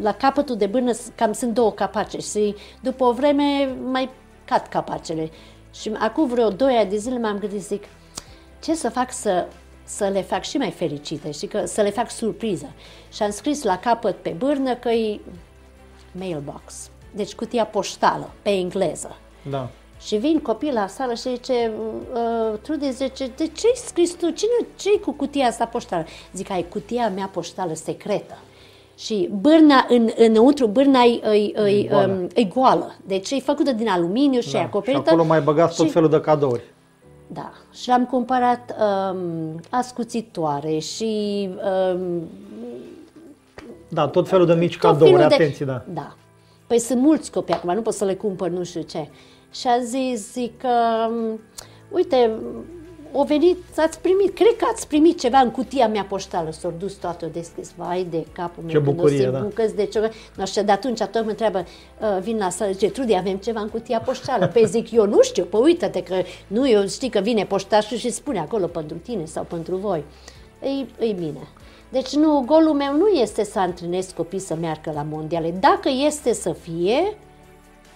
la 0.00 0.12
capătul 0.12 0.56
de 0.56 0.66
bână 0.66 0.92
cam 1.14 1.32
sunt 1.32 1.54
două 1.54 1.72
capace 1.72 2.18
și 2.18 2.54
după 2.80 3.04
o 3.04 3.12
vreme 3.12 3.74
mai 3.90 4.10
cad 4.44 4.66
capacele. 4.66 5.30
Și 5.74 5.92
acum 5.98 6.26
vreo 6.28 6.48
doi 6.48 6.74
ani 6.74 6.90
de 6.90 6.96
zile 6.96 7.18
m-am 7.18 7.38
gândit, 7.38 7.62
zic, 7.62 7.84
ce 8.62 8.74
să 8.74 8.88
fac 8.88 9.12
să, 9.12 9.46
să 9.84 10.08
le 10.08 10.22
fac 10.22 10.42
și 10.44 10.56
mai 10.56 10.70
fericite 10.70 11.30
și 11.30 11.46
că 11.46 11.64
să 11.64 11.82
le 11.82 11.90
fac 11.90 12.10
surpriză. 12.10 12.72
Și 13.12 13.22
am 13.22 13.30
scris 13.30 13.62
la 13.62 13.78
capăt 13.78 14.16
pe 14.16 14.34
bârnă 14.38 14.74
că 14.74 14.88
e 14.88 15.20
mailbox, 16.12 16.89
deci 17.10 17.34
cutia 17.34 17.64
poștală, 17.64 18.30
pe 18.42 18.50
engleză. 18.50 19.16
Da. 19.50 19.68
Și 20.00 20.16
vin 20.16 20.38
copii 20.40 20.72
la 20.72 20.86
sală 20.86 21.14
și 21.14 21.22
zice, 21.28 21.70
uh, 22.14 22.58
Trude, 22.62 22.90
zice, 22.90 23.26
de 23.36 23.46
ce 23.46 23.66
ai 23.66 23.72
scris 23.74 24.10
tu? 24.12 24.30
Cine, 24.30 24.66
ce 24.76 24.98
cu 25.00 25.12
cutia 25.12 25.46
asta 25.46 25.64
poștală? 25.66 26.04
Zic, 26.32 26.50
ai 26.50 26.66
cutia 26.68 27.08
mea 27.08 27.30
poștală 27.32 27.74
secretă. 27.74 28.38
Și 28.98 29.28
bârna, 29.40 29.86
în, 29.88 30.10
înăuntru 30.16 30.66
bârna 30.66 31.00
e, 31.02 31.20
e, 31.36 31.60
e, 31.66 31.82
goală. 31.88 32.12
um, 32.12 32.28
e 32.34 32.44
goală. 32.44 32.94
Deci 33.06 33.30
e 33.30 33.40
făcută 33.40 33.72
din 33.72 33.88
aluminiu 33.88 34.40
și 34.40 34.48
e 34.56 34.58
da. 34.58 34.64
acoperită. 34.64 35.02
Și 35.02 35.08
acolo 35.08 35.24
mai 35.24 35.40
băgați 35.40 35.76
tot 35.76 35.86
și- 35.86 35.92
felul 35.92 36.08
de 36.08 36.20
cadouri. 36.20 36.62
Da. 37.26 37.50
Și 37.72 37.90
am 37.90 38.04
cumpărat 38.06 38.74
um, 39.12 39.60
ascuțitoare 39.70 40.78
și 40.78 41.48
um, 41.92 42.28
Da, 43.88 44.08
tot 44.08 44.28
felul 44.28 44.46
de 44.46 44.54
mici 44.54 44.72
tot 44.78 44.80
cadouri, 44.90 45.12
felul 45.12 45.28
de- 45.28 45.34
atenție, 45.34 45.64
da. 45.66 45.82
Da. 45.92 46.14
Păi 46.70 46.78
sunt 46.78 47.00
mulți 47.00 47.30
copii 47.30 47.54
acum, 47.54 47.74
nu 47.74 47.82
pot 47.82 47.94
să 47.94 48.04
le 48.04 48.14
cumpăr 48.14 48.48
nu 48.48 48.64
știu 48.64 48.80
ce. 48.80 49.08
Și 49.50 49.66
a 49.66 49.78
zis, 49.78 50.32
zic 50.32 50.58
că, 50.58 50.68
um, 51.10 51.40
uite, 51.88 52.30
o 53.12 53.24
venit, 53.24 53.56
ați 53.76 54.00
primit, 54.00 54.34
cred 54.34 54.56
că 54.56 54.66
ați 54.72 54.88
primit 54.88 55.20
ceva 55.20 55.38
în 55.38 55.50
cutia 55.50 55.88
mea 55.88 56.06
poștală, 56.08 56.50
s-au 56.50 56.74
dus 56.78 56.92
toate, 56.92 57.24
o 57.24 57.28
deschis, 57.28 57.72
vai 57.76 58.06
de 58.10 58.26
capul 58.32 58.62
meu, 58.62 58.72
Ce 58.72 58.82
când 58.82 58.96
bucurie, 58.96 59.20
o 59.20 59.24
să 59.24 59.30
da. 59.30 59.38
bucăți 59.38 59.74
de 59.74 59.84
ceva, 59.84 60.08
nu 60.36 60.46
știu, 60.46 60.62
de 60.62 60.72
atunci 60.72 60.98
tot 60.98 61.24
mă 61.24 61.30
întreabă, 61.30 61.58
uh, 61.58 62.22
vin 62.22 62.38
la 62.38 62.50
sală, 62.50 62.72
zice, 62.72 62.90
Trudi, 62.90 63.14
avem 63.14 63.36
ceva 63.36 63.60
în 63.60 63.68
cutia 63.68 64.00
poștală, 64.00 64.46
păi 64.46 64.66
zic, 64.66 64.90
eu 64.90 65.06
nu 65.06 65.22
știu, 65.22 65.44
păi 65.44 65.60
uite-te 65.60 66.02
că, 66.02 66.14
nu, 66.46 66.68
eu 66.68 66.86
știi 66.86 67.08
că 67.08 67.20
vine 67.20 67.44
poștașul 67.44 67.96
și 67.96 68.10
spune 68.10 68.38
acolo 68.38 68.66
pentru 68.66 68.96
tine 68.96 69.24
sau 69.24 69.44
pentru 69.44 69.76
voi, 69.76 70.04
ei, 70.62 70.86
ei 71.00 71.12
bine. 71.12 71.48
Deci 71.90 72.14
nu, 72.14 72.42
golul 72.46 72.74
meu 72.74 72.96
nu 72.96 73.06
este 73.06 73.44
să 73.44 73.58
antrenez 73.58 74.10
copii 74.10 74.38
să 74.38 74.54
meargă 74.54 74.92
la 74.94 75.02
mondiale. 75.02 75.50
Dacă 75.50 75.88
este 76.06 76.32
să 76.32 76.52
fie, 76.52 77.16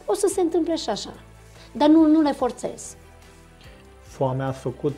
o 0.04 0.14
să 0.14 0.30
se 0.34 0.40
întâmple 0.40 0.76
și 0.76 0.88
așa. 0.88 1.14
Dar 1.72 1.88
nu, 1.88 2.06
nu 2.06 2.20
le 2.20 2.32
forțez. 2.32 2.96
Foamea 4.02 4.46
a 4.46 4.52
făcut 4.52 4.96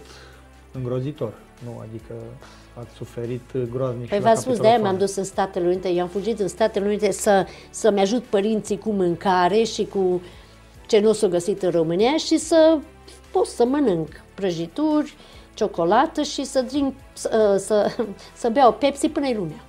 îngrozitor, 0.72 1.32
nu? 1.64 1.82
Adică 1.88 2.14
ați 2.78 2.94
suferit 2.96 3.52
groaznic. 3.70 4.08
Păi 4.08 4.18
și 4.18 4.22
la 4.24 4.28
v-am 4.28 4.34
spus, 4.34 4.44
capitolul 4.44 4.60
de-aia 4.60 4.76
m-am 4.76 4.84
foame. 4.84 4.98
dus 4.98 5.16
în 5.16 5.24
Statele 5.24 5.66
Unite. 5.66 5.88
Eu 5.88 6.02
am 6.02 6.08
fugit 6.08 6.40
în 6.40 6.48
Statele 6.48 6.86
Unite 6.86 7.10
să, 7.10 7.46
să-mi 7.70 8.00
ajut 8.00 8.22
părinții 8.22 8.78
cu 8.78 8.90
mâncare 8.90 9.62
și 9.62 9.84
cu 9.84 10.22
ce 10.86 11.00
nu 11.00 11.12
s-a 11.12 11.26
găsit 11.26 11.62
în 11.62 11.70
România 11.70 12.16
și 12.16 12.38
să 12.38 12.78
pot 13.32 13.46
să 13.46 13.64
mănânc 13.64 14.08
prăjituri, 14.34 15.16
ciocolată 15.56 16.22
și 16.22 16.44
să 16.44 16.60
drink, 16.62 16.94
să, 17.12 17.56
să, 17.58 17.96
să 18.40 18.48
beau 18.48 18.72
Pepsi 18.72 19.08
până 19.08 19.26
e 19.26 19.36
lumea. 19.36 19.60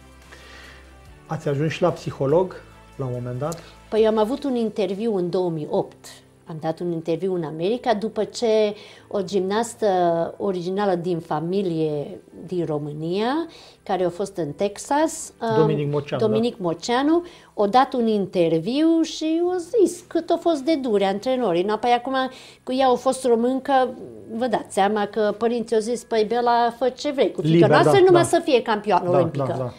Ați 1.27 1.47
ajuns 1.47 1.71
și 1.71 1.81
la 1.81 1.89
psiholog 1.91 2.61
la 2.95 3.05
un 3.05 3.11
moment 3.13 3.39
dat? 3.39 3.59
Păi 3.89 4.01
eu 4.01 4.07
am 4.07 4.17
avut 4.17 4.43
un 4.43 4.55
interviu 4.55 5.15
în 5.15 5.29
2008. 5.29 5.95
Am 6.49 6.57
dat 6.61 6.79
un 6.79 6.91
interviu 6.91 7.33
în 7.33 7.43
America 7.43 7.93
după 7.93 8.23
ce 8.23 8.75
o 9.07 9.21
gimnastă 9.21 9.87
originală 10.37 10.95
din 10.95 11.19
familie 11.19 12.21
din 12.45 12.65
România, 12.65 13.47
care 13.83 14.03
a 14.05 14.09
fost 14.09 14.37
în 14.37 14.51
Texas, 14.51 15.33
um, 15.41 15.57
Dominic 15.57 15.91
Moceanu, 15.91 16.27
Dominic 16.27 16.57
Moceanu, 16.57 17.23
a 17.57 17.67
dat 17.67 17.93
un 17.93 18.07
interviu 18.07 19.01
și 19.01 19.41
a 19.53 19.57
zis 19.57 20.03
cât 20.07 20.29
a 20.29 20.37
fost 20.37 20.61
de 20.61 20.75
dure 20.75 21.05
antrenorii. 21.05 21.63
No, 21.63 21.75
păi 21.75 21.91
acum 21.91 22.15
cu 22.63 22.73
ea 22.73 22.87
a 22.89 22.93
fost 22.95 23.25
româncă, 23.25 23.89
vă 24.35 24.47
dați 24.47 24.73
seama 24.73 25.05
că 25.05 25.35
părinții 25.37 25.75
au 25.75 25.81
zis, 25.81 26.03
păi 26.03 26.25
Bela, 26.27 26.73
fă 26.77 26.89
ce 26.89 27.11
vrei, 27.11 27.31
cu 27.31 27.41
fiica 27.41 27.55
Liber, 27.55 27.69
noastră 27.69 27.99
da, 27.99 28.05
numai 28.05 28.21
da. 28.21 28.27
să 28.27 28.41
fie 28.43 28.61
campioană 28.61 29.09
Da, 29.09 29.17
olimpică. 29.17 29.45
da, 29.47 29.57
da. 29.57 29.73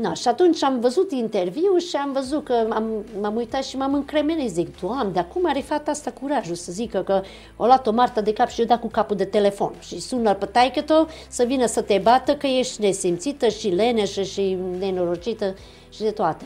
Na, 0.00 0.14
și 0.14 0.28
atunci 0.28 0.62
am 0.62 0.80
văzut 0.80 1.12
interviu 1.12 1.76
și 1.76 1.96
am 1.96 2.12
văzut 2.12 2.44
că 2.44 2.66
am, 2.70 3.04
m-am 3.20 3.36
uitat 3.36 3.64
și 3.64 3.76
m-am 3.76 3.94
încremenit. 3.94 4.50
Zic, 4.50 4.80
Doamne, 4.80 5.12
dar 5.12 5.28
cum 5.32 5.48
are 5.48 5.60
fata 5.60 5.90
asta 5.90 6.10
curajul 6.10 6.54
să 6.54 6.72
zică 6.72 7.02
că 7.02 7.22
o 7.56 7.66
luat 7.66 7.86
o 7.86 7.92
martă 7.92 8.20
de 8.20 8.32
cap 8.32 8.48
și 8.48 8.60
o 8.60 8.64
dat 8.64 8.80
cu 8.80 8.86
capul 8.86 9.16
de 9.16 9.24
telefon 9.24 9.72
și 9.80 10.00
sună 10.00 10.34
pe 10.34 10.46
taică 10.46 11.08
să 11.28 11.44
vină 11.44 11.66
să 11.66 11.82
te 11.82 12.00
bată 12.02 12.36
că 12.36 12.46
ești 12.46 12.80
nesimțită 12.80 13.48
și 13.48 13.68
leneșă 13.68 14.22
și 14.22 14.58
nenorocită 14.78 15.54
și 15.90 16.00
de 16.00 16.10
toate. 16.10 16.44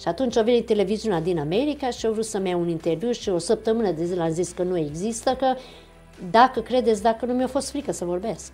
Și 0.00 0.08
atunci 0.08 0.36
a 0.36 0.42
venit 0.42 0.66
televiziunea 0.66 1.20
din 1.20 1.38
America 1.38 1.90
și 1.90 2.06
au 2.06 2.12
vrut 2.12 2.24
să-mi 2.24 2.48
ia 2.48 2.56
un 2.56 2.68
interviu 2.68 3.10
și 3.10 3.28
o 3.28 3.38
săptămână 3.38 3.90
de 3.90 4.04
zile 4.04 4.22
am 4.22 4.30
zis 4.30 4.50
că 4.50 4.62
nu 4.62 4.78
există, 4.78 5.36
că 5.38 5.54
dacă 6.30 6.60
credeți, 6.60 7.02
dacă 7.02 7.26
nu 7.26 7.32
mi-a 7.32 7.46
fost 7.46 7.70
frică 7.70 7.92
să 7.92 8.04
vorbesc. 8.04 8.52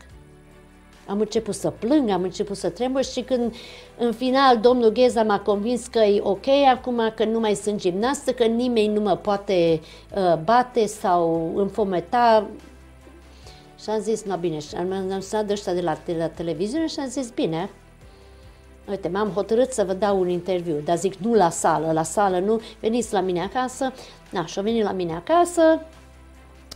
Am 1.09 1.21
început 1.21 1.55
să 1.55 1.71
plâng, 1.71 2.11
am 2.11 2.23
început 2.23 2.57
să 2.57 2.69
tremur 2.69 3.05
și 3.05 3.21
când 3.21 3.55
în 3.99 4.13
final 4.13 4.59
domnul 4.59 4.93
Gheza 4.93 5.23
m-a 5.23 5.41
convins 5.41 5.87
că 5.87 5.99
e 5.99 6.21
ok 6.23 6.47
acum, 6.75 7.13
că 7.15 7.25
nu 7.25 7.41
mai 7.41 7.55
sunt 7.55 7.81
gimnastă, 7.81 8.33
că 8.33 8.45
nimeni 8.45 8.93
nu 8.93 9.01
mă 9.01 9.17
poate 9.17 9.81
uh, 10.17 10.39
bate 10.45 10.87
sau 10.87 11.53
înfometa. 11.55 12.47
Și 13.83 13.91
am 13.91 14.01
zis, 14.01 14.25
nu 14.25 14.37
bine, 14.37 14.59
și 14.59 14.75
am, 14.75 14.93
am 15.13 15.21
sunat 15.21 15.47
de 15.47 15.53
ăștia 15.53 15.75
de 15.75 15.81
la, 15.81 15.99
de 16.05 16.15
la 16.19 16.27
televiziune 16.27 16.87
și 16.87 16.99
am 16.99 17.09
zis, 17.09 17.31
bine, 17.31 17.71
Uite, 18.89 19.09
m-am 19.09 19.29
hotărât 19.29 19.73
să 19.73 19.85
vă 19.85 19.93
dau 19.93 20.21
un 20.21 20.29
interviu, 20.29 20.81
dar 20.85 20.97
zic 20.97 21.15
nu 21.15 21.35
la 21.35 21.51
sală, 21.51 21.93
la 21.93 22.03
sală 22.03 22.39
nu, 22.39 22.61
veniți 22.81 23.13
la 23.13 23.21
mine 23.21 23.43
acasă. 23.43 23.93
Na, 24.31 24.47
și-au 24.47 24.65
venit 24.65 24.83
la 24.83 24.93
mine 24.93 25.15
acasă, 25.15 25.63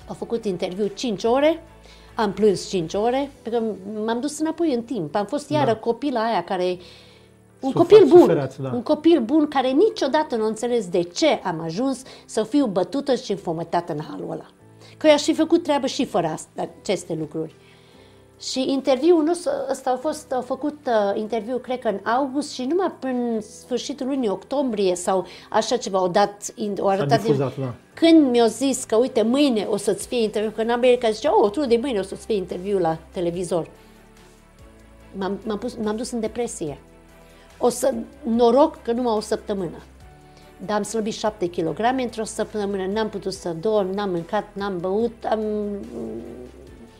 au 0.07 0.15
făcut 0.15 0.45
interviu 0.45 0.87
5 0.87 1.25
ore, 1.25 1.63
am 2.15 2.33
plâns 2.33 2.69
5 2.69 2.95
ore, 2.95 3.31
pentru 3.43 3.61
că 3.61 3.67
m-am 4.05 4.21
dus 4.21 4.39
înapoi 4.39 4.75
în 4.75 4.83
timp. 4.83 5.15
Am 5.15 5.27
fost 5.27 5.51
iară 5.51 5.67
Da. 5.67 5.73
da. 5.73 5.79
copila 5.79 6.25
aia 6.25 6.43
care 6.45 6.77
Un 7.61 7.71
Sufăr- 7.71 7.75
copil 7.75 8.05
bun, 8.09 8.19
suferați, 8.21 8.61
da. 8.61 8.71
un 8.75 8.83
copil 8.83 9.21
bun 9.21 9.49
care 9.49 9.69
niciodată 9.71 10.37
nu 10.37 10.45
a 10.45 10.47
înțeles 10.47 10.89
de 10.89 11.03
ce 11.03 11.27
am 11.45 11.61
ajuns 11.61 12.03
să 12.27 12.43
fiu 12.43 12.67
bătută 12.67 13.15
și 13.15 13.31
înfometată 13.31 13.93
în 13.93 14.01
halul 14.11 14.31
ăla. 14.31 14.47
Că 14.97 15.07
eu 15.07 15.13
aș 15.13 15.23
fi 15.23 15.35
făcut 15.35 15.63
treabă 15.63 15.87
și 15.87 16.05
fără 16.05 16.27
asta, 16.27 16.69
aceste 16.83 17.15
lucruri. 17.19 17.55
Și 18.51 18.71
interviul 18.71 19.23
nostru, 19.25 19.51
ăsta 19.71 19.91
a 19.91 19.97
fost 19.97 20.33
a 20.33 20.41
făcut 20.41 20.79
uh, 20.87 21.19
interviu, 21.21 21.57
cred 21.57 21.79
că 21.79 21.89
în 21.89 21.99
august 22.05 22.53
și 22.53 22.65
numai 22.65 22.93
până 22.99 23.41
sfârșitul 23.41 24.07
lunii 24.07 24.29
octombrie 24.29 24.95
sau 24.95 25.27
așa 25.51 25.77
ceva, 25.77 25.99
au 25.99 26.09
dat, 26.09 26.43
in- 26.55 26.79
au 26.81 26.89
arătat 26.89 27.09
din- 27.23 27.33
difuzat, 27.33 27.57
da. 27.59 27.75
Când 27.95 28.31
mi-au 28.31 28.47
zis 28.47 28.85
că, 28.85 28.97
uite, 28.97 29.23
mâine 29.23 29.67
o 29.71 29.77
să-ți 29.77 30.07
fie 30.07 30.23
interviu, 30.23 30.51
că 30.51 30.61
în 30.61 30.71
America 30.71 31.11
zicea, 31.11 31.43
oh, 31.43 31.51
tu 31.51 31.67
de 31.67 31.77
mâine 31.77 31.99
o 31.99 32.03
să-ți 32.03 32.27
fie 32.27 32.37
interviu 32.37 32.79
la 32.79 32.99
televizor. 33.13 33.69
M-am, 35.13 35.39
m-am, 35.47 35.59
pus, 35.59 35.77
m-am 35.83 35.97
dus 35.97 36.11
în 36.11 36.21
depresie. 36.21 36.79
O 37.59 37.69
să, 37.69 37.95
noroc 38.23 38.83
că 38.83 38.93
numai 38.93 39.15
o 39.15 39.21
săptămână. 39.21 39.83
Dar 40.67 40.77
am 40.77 40.83
slăbit 40.83 41.15
7 41.15 41.51
kg 41.51 41.79
într-o 41.97 42.25
săptămână, 42.25 42.87
n-am 42.87 43.09
putut 43.09 43.33
să 43.33 43.49
dorm, 43.61 43.91
n-am 43.95 44.11
mâncat, 44.11 44.45
n-am 44.53 44.79
băut, 44.79 45.13
am, 45.31 45.41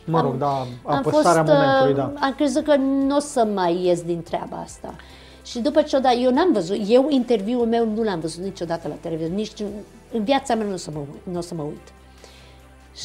Mă 0.05 0.21
rog, 0.21 0.37
da, 0.37 0.47
am 0.47 0.67
apăsarea 0.83 1.43
fost, 1.43 1.53
momentului, 1.57 1.91
uh, 1.91 1.95
da. 1.95 2.13
Am 2.25 2.33
crezut 2.35 2.63
că 2.63 2.75
nu 2.75 3.15
o 3.15 3.19
să 3.19 3.45
mai 3.53 3.83
ies 3.85 4.01
din 4.01 4.23
treaba 4.23 4.57
asta. 4.57 4.95
Și 5.45 5.59
după 5.59 5.81
ce 5.81 5.95
o 5.95 5.99
da, 5.99 6.11
eu 6.11 6.31
n-am 6.31 6.51
văzut, 6.53 6.77
eu 6.87 7.09
interviul 7.09 7.65
meu 7.67 7.85
nu 7.95 8.03
l-am 8.03 8.19
văzut 8.19 8.43
niciodată 8.43 8.87
la 8.87 8.93
televizor, 8.93 9.31
nici 9.31 9.59
în, 9.59 9.67
în 10.13 10.23
viața 10.23 10.55
mea 10.55 10.65
nu 10.65 10.73
o 10.73 10.77
să 10.77 10.89
mă, 10.93 10.99
nu 11.31 11.37
o 11.37 11.41
să 11.41 11.53
mă 11.55 11.61
uit. 11.63 11.87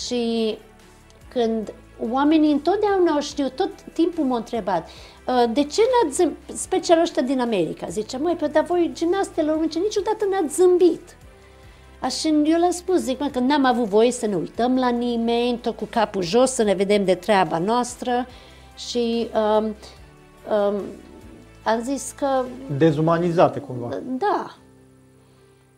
Și 0.04 0.58
când 1.28 1.72
oamenii 2.10 2.52
întotdeauna 2.52 3.12
au 3.12 3.20
știut, 3.20 3.56
tot 3.56 3.70
timpul 3.92 4.24
m-au 4.24 4.36
întrebat, 4.36 4.88
"Uh, 4.88 5.44
de 5.52 5.64
ce 5.64 5.80
n-ați 5.80 6.16
zâmbit, 6.16 6.56
special 6.56 7.00
ăștia 7.00 7.22
din 7.22 7.40
America, 7.40 7.86
zice, 7.86 8.16
măi, 8.16 8.34
pe 8.34 8.46
dar 8.46 8.64
voi 8.64 8.90
gimnastele 8.94 9.50
românce 9.50 9.78
niciodată 9.78 10.24
n-ați 10.30 10.54
zâmbit. 10.54 11.16
Așa 12.00 12.28
eu 12.28 12.58
le-am 12.58 12.70
spus, 12.70 12.96
zic, 13.00 13.20
mă, 13.20 13.28
că 13.32 13.38
n-am 13.38 13.64
avut 13.64 13.84
voie 13.84 14.10
să 14.10 14.26
ne 14.26 14.34
uităm 14.36 14.76
la 14.76 14.88
nimeni, 14.88 15.58
tot 15.58 15.76
cu 15.76 15.84
capul 15.84 16.22
jos, 16.22 16.50
să 16.50 16.62
ne 16.62 16.74
vedem 16.74 17.04
de 17.04 17.14
treaba 17.14 17.58
noastră 17.58 18.26
și 18.76 19.28
um, 19.58 19.64
um, 19.64 20.82
am 21.64 21.80
zis 21.82 22.14
că 22.18 22.44
Dezumanizate 22.76 23.60
cumva. 23.60 23.88
da. 24.18 24.54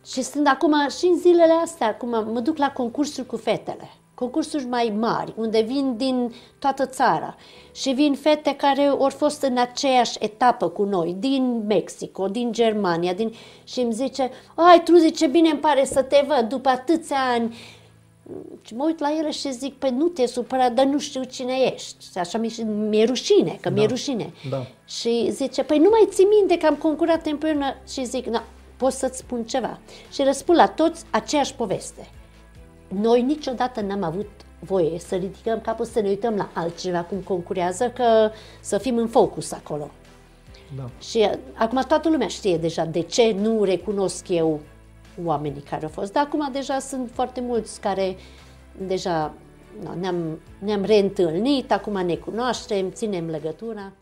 Și 0.07 0.23
sunt 0.23 0.47
acum 0.49 0.73
și 0.99 1.07
în 1.07 1.19
zilele 1.19 1.53
astea, 1.65 1.87
acum 1.87 2.09
mă 2.09 2.41
duc 2.41 2.57
la 2.57 2.73
concursuri 2.73 3.27
cu 3.27 3.37
fetele. 3.37 3.91
Concursuri 4.21 4.65
mai 4.67 4.93
mari, 4.99 5.33
unde 5.37 5.61
vin 5.61 5.97
din 5.97 6.33
toată 6.59 6.87
țara. 6.87 7.37
Și 7.75 7.91
vin 7.91 8.15
fete 8.15 8.55
care 8.57 8.83
au 8.83 9.09
fost 9.17 9.43
în 9.43 9.59
aceeași 9.59 10.17
etapă 10.21 10.69
cu 10.69 10.83
noi, 10.83 11.17
din 11.19 11.65
Mexico, 11.67 12.29
din 12.29 12.53
Germania, 12.53 13.13
din... 13.13 13.35
și 13.65 13.81
îmi 13.81 13.93
zice, 13.93 14.31
ai, 14.55 14.83
tu 14.85 14.97
zice, 14.97 15.27
bine 15.27 15.51
îmi 15.51 15.59
pare 15.61 15.85
să 15.85 16.03
te 16.03 16.25
văd 16.27 16.49
după 16.49 16.69
atâția 16.69 17.17
ani. 17.35 17.57
Și 18.63 18.75
mă 18.75 18.85
uit 18.87 18.99
la 19.01 19.15
ele 19.19 19.31
și 19.31 19.53
zic, 19.53 19.75
păi 19.75 19.91
nu 19.91 20.07
te 20.07 20.27
supăra, 20.27 20.69
dar 20.69 20.85
nu 20.85 20.99
știu 20.99 21.23
cine 21.23 21.55
ești. 21.75 22.05
Și 22.13 22.19
așa 22.19 22.39
mi- 22.39 22.65
mi-e 22.89 23.05
rușine, 23.05 23.59
că 23.61 23.71
mi-e 23.71 23.87
rușine. 23.87 24.33
da. 24.51 24.67
Și 24.89 25.29
zice, 25.31 25.63
păi 25.63 25.79
nu 25.79 25.89
mai 25.91 26.09
ții 26.09 26.27
minte 26.39 26.59
că 26.59 26.67
am 26.67 26.75
concurat 26.77 27.27
împreună? 27.27 27.77
Și 27.89 28.05
zic, 28.05 28.27
na, 28.27 28.43
pot 28.77 28.93
să-ți 28.93 29.19
spun 29.19 29.45
ceva. 29.45 29.79
Și 30.13 30.23
răspund 30.23 30.59
la 30.59 30.67
toți 30.69 31.05
aceeași 31.11 31.55
poveste. 31.55 32.09
Noi 32.95 33.23
niciodată 33.23 33.81
n-am 33.81 34.03
avut 34.03 34.29
voie 34.59 34.99
să 34.99 35.15
ridicăm 35.15 35.61
capul, 35.61 35.85
să 35.85 36.01
ne 36.01 36.09
uităm 36.09 36.35
la 36.35 36.51
altcineva 36.55 37.03
cum 37.03 37.19
concurează, 37.19 37.91
că 37.91 38.31
să 38.61 38.79
fim 38.79 38.97
în 38.97 39.09
focus 39.09 39.53
acolo. 39.53 39.91
Da. 40.77 40.91
Și 41.01 41.19
uh, 41.19 41.39
acum 41.55 41.85
toată 41.89 42.11
lumea 42.11 42.27
știe 42.27 42.57
deja 42.57 42.85
de 42.85 43.01
ce 43.01 43.37
nu 43.41 43.65
recunosc 43.65 44.29
eu 44.29 44.61
oamenii 45.25 45.61
care 45.61 45.85
au 45.85 45.91
fost. 45.91 46.13
Dar 46.13 46.25
acum 46.25 46.49
deja 46.53 46.79
sunt 46.79 47.11
foarte 47.13 47.41
mulți 47.41 47.81
care 47.81 48.17
deja 48.87 49.35
na, 49.83 49.95
ne-am, 49.95 50.41
ne-am 50.59 50.83
reîntâlnit, 50.83 51.73
acum 51.73 52.07
ne 52.07 52.15
cunoaștem, 52.15 52.91
ținem 52.91 53.29
legătura. 53.29 53.93